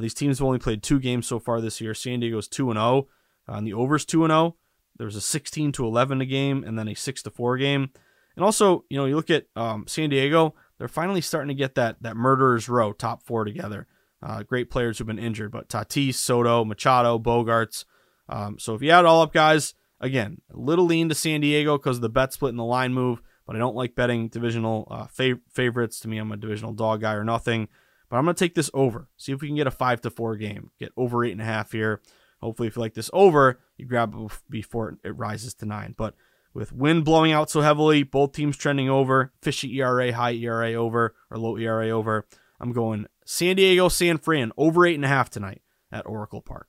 These 0.00 0.14
teams 0.14 0.40
have 0.40 0.46
only 0.46 0.58
played 0.58 0.82
two 0.82 0.98
games 0.98 1.28
so 1.28 1.38
far 1.38 1.60
this 1.60 1.80
year. 1.80 1.94
San 1.94 2.18
Diego's 2.18 2.48
2 2.48 2.72
and 2.72 2.76
0, 2.76 3.06
uh, 3.48 3.52
and 3.52 3.64
the 3.64 3.72
over's 3.72 4.04
2 4.04 4.24
and 4.24 4.32
0. 4.32 4.56
There 4.96 5.06
was 5.06 5.14
a 5.14 5.20
16 5.20 5.70
to 5.72 5.86
11 5.86 6.20
a 6.20 6.26
game, 6.26 6.64
and 6.66 6.76
then 6.76 6.88
a 6.88 6.94
6 6.94 7.22
to 7.22 7.30
4 7.30 7.56
game. 7.56 7.90
And 8.34 8.44
also, 8.44 8.84
you 8.90 8.98
know, 8.98 9.04
you 9.04 9.14
look 9.14 9.30
at 9.30 9.46
um, 9.54 9.86
San 9.86 10.10
Diego; 10.10 10.56
they're 10.76 10.88
finally 10.88 11.20
starting 11.20 11.48
to 11.48 11.54
get 11.54 11.76
that 11.76 12.02
that 12.02 12.16
murderers 12.16 12.68
row 12.68 12.92
top 12.92 13.22
four 13.22 13.44
together. 13.44 13.86
Uh, 14.22 14.42
great 14.42 14.70
players 14.70 14.98
who've 14.98 15.06
been 15.06 15.18
injured, 15.18 15.52
but 15.52 15.68
Tatis, 15.68 16.14
Soto, 16.14 16.64
Machado, 16.64 17.18
Bogaerts. 17.18 17.84
Um, 18.28 18.58
so 18.58 18.74
if 18.74 18.82
you 18.82 18.90
add 18.90 19.00
it 19.00 19.06
all 19.06 19.22
up, 19.22 19.32
guys, 19.32 19.74
again, 20.00 20.40
a 20.52 20.58
little 20.58 20.84
lean 20.84 21.08
to 21.08 21.14
San 21.14 21.40
Diego 21.40 21.78
because 21.78 21.98
of 21.98 22.02
the 22.02 22.08
bet 22.08 22.32
split 22.32 22.50
and 22.50 22.58
the 22.58 22.64
line 22.64 22.92
move, 22.92 23.22
but 23.46 23.56
I 23.56 23.58
don't 23.58 23.76
like 23.76 23.94
betting 23.94 24.28
divisional 24.28 24.88
uh, 24.90 25.06
fav- 25.06 25.40
favorites. 25.48 26.00
To 26.00 26.08
me, 26.08 26.18
I'm 26.18 26.32
a 26.32 26.36
divisional 26.36 26.72
dog 26.72 27.00
guy 27.00 27.14
or 27.14 27.24
nothing. 27.24 27.68
But 28.08 28.16
I'm 28.16 28.24
going 28.24 28.34
to 28.34 28.38
take 28.38 28.54
this 28.54 28.70
over. 28.72 29.08
See 29.16 29.32
if 29.32 29.40
we 29.40 29.48
can 29.48 29.56
get 29.56 29.66
a 29.66 29.70
five 29.70 30.00
to 30.02 30.10
four 30.10 30.36
game. 30.36 30.70
Get 30.78 30.92
over 30.96 31.24
eight 31.24 31.32
and 31.32 31.42
a 31.42 31.44
half 31.44 31.72
here. 31.72 32.00
Hopefully, 32.40 32.68
if 32.68 32.76
you 32.76 32.80
like 32.80 32.94
this 32.94 33.10
over, 33.12 33.58
you 33.76 33.86
grab 33.86 34.14
it 34.16 34.32
before 34.48 34.98
it 35.04 35.10
rises 35.10 35.54
to 35.54 35.66
nine. 35.66 35.94
But 35.96 36.14
with 36.54 36.72
wind 36.72 37.04
blowing 37.04 37.32
out 37.32 37.50
so 37.50 37.60
heavily, 37.60 38.02
both 38.02 38.32
teams 38.32 38.56
trending 38.56 38.88
over, 38.88 39.32
fishy 39.42 39.78
ERA, 39.78 40.12
high 40.12 40.32
ERA 40.32 40.72
over, 40.74 41.14
or 41.30 41.38
low 41.38 41.56
ERA 41.56 41.90
over. 41.90 42.26
I'm 42.60 42.72
going 42.72 43.06
San 43.24 43.56
Diego, 43.56 43.88
San 43.88 44.18
Fran 44.18 44.52
over 44.56 44.86
eight 44.86 44.94
and 44.94 45.04
a 45.04 45.08
half 45.08 45.30
tonight 45.30 45.62
at 45.92 46.06
Oracle 46.06 46.42
Park. 46.42 46.68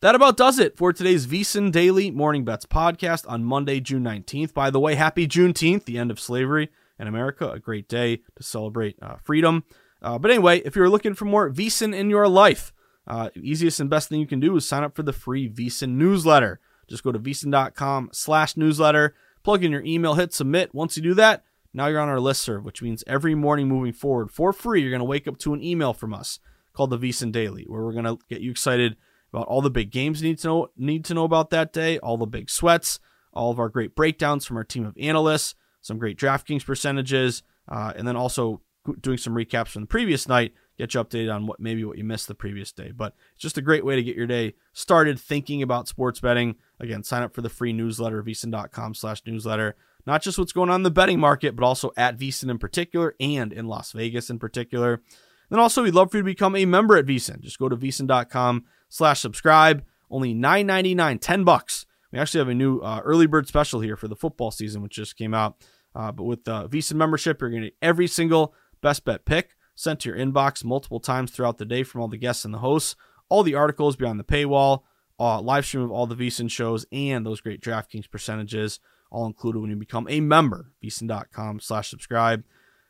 That 0.00 0.14
about 0.14 0.36
does 0.36 0.60
it 0.60 0.76
for 0.76 0.92
today's 0.92 1.26
VSiN 1.26 1.72
Daily 1.72 2.12
Morning 2.12 2.44
Bets 2.44 2.66
podcast 2.66 3.28
on 3.28 3.42
Monday, 3.42 3.80
June 3.80 4.04
19th. 4.04 4.54
By 4.54 4.70
the 4.70 4.78
way, 4.78 4.94
happy 4.94 5.26
Juneteenth, 5.26 5.86
the 5.86 5.98
end 5.98 6.12
of 6.12 6.20
slavery 6.20 6.68
in 7.00 7.08
America. 7.08 7.50
A 7.50 7.58
great 7.58 7.88
day 7.88 8.18
to 8.36 8.42
celebrate 8.42 8.96
uh, 9.02 9.16
freedom. 9.24 9.64
Uh, 10.00 10.16
but 10.16 10.30
anyway, 10.30 10.60
if 10.60 10.76
you're 10.76 10.88
looking 10.88 11.14
for 11.14 11.24
more 11.24 11.50
VSiN 11.50 11.96
in 11.96 12.10
your 12.10 12.28
life, 12.28 12.72
uh, 13.08 13.30
easiest 13.34 13.80
and 13.80 13.90
best 13.90 14.08
thing 14.08 14.20
you 14.20 14.26
can 14.26 14.38
do 14.38 14.54
is 14.56 14.68
sign 14.68 14.84
up 14.84 14.94
for 14.94 15.02
the 15.02 15.12
free 15.12 15.50
VSiN 15.50 15.94
newsletter. 15.94 16.60
Just 16.88 17.02
go 17.02 17.10
to 17.10 17.18
vsin.com 17.18 18.10
slash 18.12 18.56
newsletter, 18.56 19.16
plug 19.42 19.64
in 19.64 19.72
your 19.72 19.82
email, 19.82 20.14
hit 20.14 20.32
submit. 20.32 20.72
Once 20.72 20.96
you 20.96 21.02
do 21.02 21.14
that, 21.14 21.42
now 21.72 21.86
you're 21.86 22.00
on 22.00 22.08
our 22.08 22.20
list 22.20 22.42
serve, 22.42 22.64
which 22.64 22.82
means 22.82 23.04
every 23.06 23.34
morning 23.34 23.68
moving 23.68 23.92
forward 23.92 24.30
for 24.30 24.52
free, 24.52 24.80
you're 24.80 24.90
going 24.90 25.00
to 25.00 25.04
wake 25.04 25.28
up 25.28 25.38
to 25.38 25.54
an 25.54 25.62
email 25.62 25.92
from 25.92 26.14
us 26.14 26.38
called 26.72 26.90
the 26.90 26.98
VSiN 26.98 27.32
Daily, 27.32 27.64
where 27.66 27.82
we're 27.82 27.92
going 27.92 28.04
to 28.04 28.18
get 28.28 28.40
you 28.40 28.50
excited 28.50 28.96
about 29.32 29.46
all 29.46 29.60
the 29.60 29.70
big 29.70 29.90
games 29.90 30.22
you 30.22 30.28
need 30.28 30.38
to 30.38 30.48
know 30.48 30.68
need 30.76 31.04
to 31.04 31.14
know 31.14 31.24
about 31.24 31.50
that 31.50 31.72
day, 31.72 31.98
all 31.98 32.16
the 32.16 32.26
big 32.26 32.48
sweats, 32.48 32.98
all 33.32 33.50
of 33.50 33.58
our 33.58 33.68
great 33.68 33.94
breakdowns 33.94 34.46
from 34.46 34.56
our 34.56 34.64
team 34.64 34.86
of 34.86 34.96
analysts, 34.98 35.54
some 35.80 35.98
great 35.98 36.18
DraftKings 36.18 36.64
percentages, 36.64 37.42
uh, 37.68 37.92
and 37.96 38.08
then 38.08 38.16
also 38.16 38.62
doing 39.00 39.18
some 39.18 39.34
recaps 39.34 39.68
from 39.68 39.82
the 39.82 39.88
previous 39.88 40.28
night, 40.28 40.54
get 40.78 40.94
you 40.94 41.02
updated 41.02 41.34
on 41.34 41.46
what 41.46 41.60
maybe 41.60 41.84
what 41.84 41.98
you 41.98 42.04
missed 42.04 42.28
the 42.28 42.34
previous 42.34 42.72
day. 42.72 42.90
But 42.90 43.14
it's 43.34 43.42
just 43.42 43.58
a 43.58 43.62
great 43.62 43.84
way 43.84 43.96
to 43.96 44.02
get 44.02 44.16
your 44.16 44.26
day 44.26 44.54
started 44.72 45.20
thinking 45.20 45.62
about 45.62 45.88
sports 45.88 46.20
betting. 46.20 46.56
Again, 46.80 47.02
sign 47.02 47.22
up 47.22 47.34
for 47.34 47.42
the 47.42 47.48
free 47.48 47.72
newsletter, 47.72 48.22
vsin.com 48.22 48.94
slash 48.94 49.22
newsletter. 49.26 49.76
Not 50.08 50.22
just 50.22 50.38
what's 50.38 50.52
going 50.52 50.70
on 50.70 50.76
in 50.76 50.84
the 50.84 50.90
betting 50.90 51.20
market, 51.20 51.54
but 51.54 51.66
also 51.66 51.92
at 51.94 52.16
VSiN 52.16 52.50
in 52.50 52.58
particular 52.58 53.14
and 53.20 53.52
in 53.52 53.66
Las 53.66 53.92
Vegas 53.92 54.30
in 54.30 54.38
particular. 54.38 55.02
Then 55.50 55.58
also, 55.58 55.82
we'd 55.82 55.94
love 55.94 56.10
for 56.10 56.16
you 56.16 56.22
to 56.22 56.24
become 56.24 56.56
a 56.56 56.64
member 56.64 56.96
at 56.96 57.04
VSiN. 57.04 57.40
Just 57.40 57.58
go 57.58 57.68
to 57.68 57.76
vsin.com 57.76 58.64
slash 58.88 59.20
subscribe. 59.20 59.84
Only 60.10 60.34
$9.99, 60.34 61.18
10 61.20 61.44
bucks. 61.44 61.84
We 62.10 62.18
actually 62.18 62.38
have 62.38 62.48
a 62.48 62.54
new 62.54 62.78
uh, 62.78 63.02
early 63.04 63.26
bird 63.26 63.48
special 63.48 63.80
here 63.80 63.98
for 63.98 64.08
the 64.08 64.16
football 64.16 64.50
season, 64.50 64.80
which 64.80 64.94
just 64.94 65.14
came 65.14 65.34
out. 65.34 65.56
Uh, 65.94 66.10
but 66.10 66.24
with 66.24 66.44
the 66.44 66.70
VSiN 66.70 66.94
membership, 66.94 67.42
you're 67.42 67.50
going 67.50 67.64
to 67.64 67.68
get 67.68 67.76
every 67.82 68.06
single 68.06 68.54
best 68.80 69.04
bet 69.04 69.26
pick 69.26 69.56
sent 69.74 70.00
to 70.00 70.08
your 70.08 70.16
inbox 70.16 70.64
multiple 70.64 71.00
times 71.00 71.32
throughout 71.32 71.58
the 71.58 71.66
day 71.66 71.82
from 71.82 72.00
all 72.00 72.08
the 72.08 72.16
guests 72.16 72.46
and 72.46 72.54
the 72.54 72.60
hosts, 72.60 72.96
all 73.28 73.42
the 73.42 73.54
articles 73.54 73.94
beyond 73.94 74.18
the 74.18 74.24
paywall, 74.24 74.84
uh, 75.20 75.38
live 75.38 75.66
stream 75.66 75.84
of 75.84 75.90
all 75.90 76.06
the 76.06 76.16
VSiN 76.16 76.50
shows, 76.50 76.86
and 76.92 77.26
those 77.26 77.42
great 77.42 77.60
DraftKings 77.60 78.10
percentages, 78.10 78.80
all 79.10 79.26
included 79.26 79.60
when 79.60 79.70
you 79.70 79.76
become 79.76 80.06
a 80.08 80.20
member. 80.20 80.72
VSiN.com 80.82 81.60
slash 81.60 81.90
subscribe. 81.90 82.44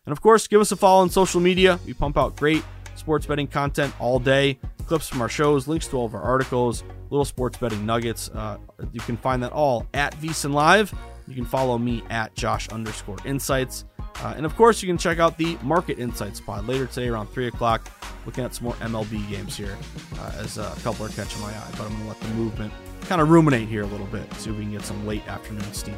And 0.06 0.12
of 0.12 0.20
course, 0.20 0.46
give 0.46 0.60
us 0.60 0.72
a 0.72 0.76
follow 0.76 1.02
on 1.02 1.10
social 1.10 1.40
media. 1.40 1.78
We 1.86 1.94
pump 1.94 2.16
out 2.16 2.36
great 2.36 2.64
sports 2.94 3.26
betting 3.26 3.46
content 3.46 3.94
all 4.00 4.18
day, 4.18 4.58
clips 4.86 5.08
from 5.08 5.22
our 5.22 5.28
shows, 5.28 5.68
links 5.68 5.86
to 5.88 5.96
all 5.96 6.06
of 6.06 6.14
our 6.14 6.22
articles, 6.22 6.82
little 7.10 7.24
sports 7.24 7.58
betting 7.58 7.86
nuggets. 7.86 8.30
Uh, 8.30 8.58
you 8.92 9.00
can 9.00 9.16
find 9.16 9.42
that 9.42 9.52
all 9.52 9.86
at 9.94 10.14
VSiN 10.16 10.52
Live. 10.52 10.92
You 11.26 11.34
can 11.34 11.44
follow 11.44 11.78
me 11.78 12.02
at 12.10 12.34
Josh 12.34 12.68
underscore 12.70 13.18
insights. 13.24 13.84
Uh, 14.16 14.34
and 14.36 14.44
of 14.44 14.56
course, 14.56 14.82
you 14.82 14.88
can 14.88 14.98
check 14.98 15.18
out 15.18 15.38
the 15.38 15.56
Market 15.62 15.98
Insights 15.98 16.40
pod 16.40 16.66
later 16.66 16.86
today 16.86 17.08
around 17.08 17.28
3 17.28 17.46
o'clock, 17.46 17.88
looking 18.26 18.44
at 18.44 18.54
some 18.54 18.64
more 18.64 18.74
MLB 18.74 19.28
games 19.30 19.56
here 19.56 19.76
uh, 20.18 20.32
as 20.38 20.58
a 20.58 20.74
couple 20.82 21.06
are 21.06 21.10
catching 21.10 21.40
my 21.40 21.50
eye. 21.50 21.68
But 21.72 21.82
I'm 21.82 21.90
going 21.90 22.02
to 22.02 22.08
let 22.08 22.20
the 22.20 22.28
movement 22.28 22.72
kind 23.08 23.20
of 23.22 23.30
ruminate 23.30 23.68
here 23.68 23.82
a 23.82 23.86
little 23.86 24.06
bit, 24.06 24.32
see 24.34 24.50
if 24.50 24.56
we 24.56 24.62
can 24.62 24.72
get 24.72 24.82
some 24.82 25.06
late 25.06 25.26
afternoon 25.26 25.72
steam. 25.72 25.96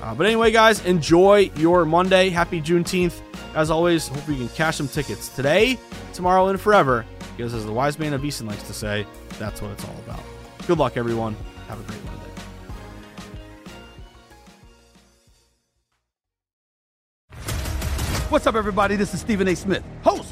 Uh, 0.00 0.14
but 0.14 0.26
anyway, 0.26 0.52
guys, 0.52 0.84
enjoy 0.86 1.50
your 1.56 1.84
Monday. 1.84 2.30
Happy 2.30 2.60
Juneteenth. 2.60 3.20
As 3.54 3.70
always, 3.70 4.08
hope 4.08 4.28
you 4.28 4.36
can 4.36 4.48
cash 4.50 4.76
some 4.76 4.86
tickets 4.86 5.28
today, 5.34 5.78
tomorrow, 6.12 6.46
and 6.46 6.60
forever. 6.60 7.04
Because 7.36 7.52
as 7.52 7.66
the 7.66 7.72
wise 7.72 7.98
man 7.98 8.12
of 8.14 8.20
VSiN 8.20 8.46
likes 8.46 8.62
to 8.64 8.72
say, 8.72 9.06
that's 9.38 9.60
what 9.60 9.72
it's 9.72 9.84
all 9.84 9.96
about. 10.06 10.20
Good 10.66 10.78
luck, 10.78 10.96
everyone. 10.96 11.34
Have 11.68 11.80
a 11.80 11.82
great 11.82 12.04
Monday. 12.04 12.22
What's 18.28 18.46
up, 18.46 18.54
everybody? 18.54 18.96
This 18.96 19.14
is 19.14 19.20
Stephen 19.20 19.48
A. 19.48 19.56
Smith, 19.56 19.82
host 20.02 20.25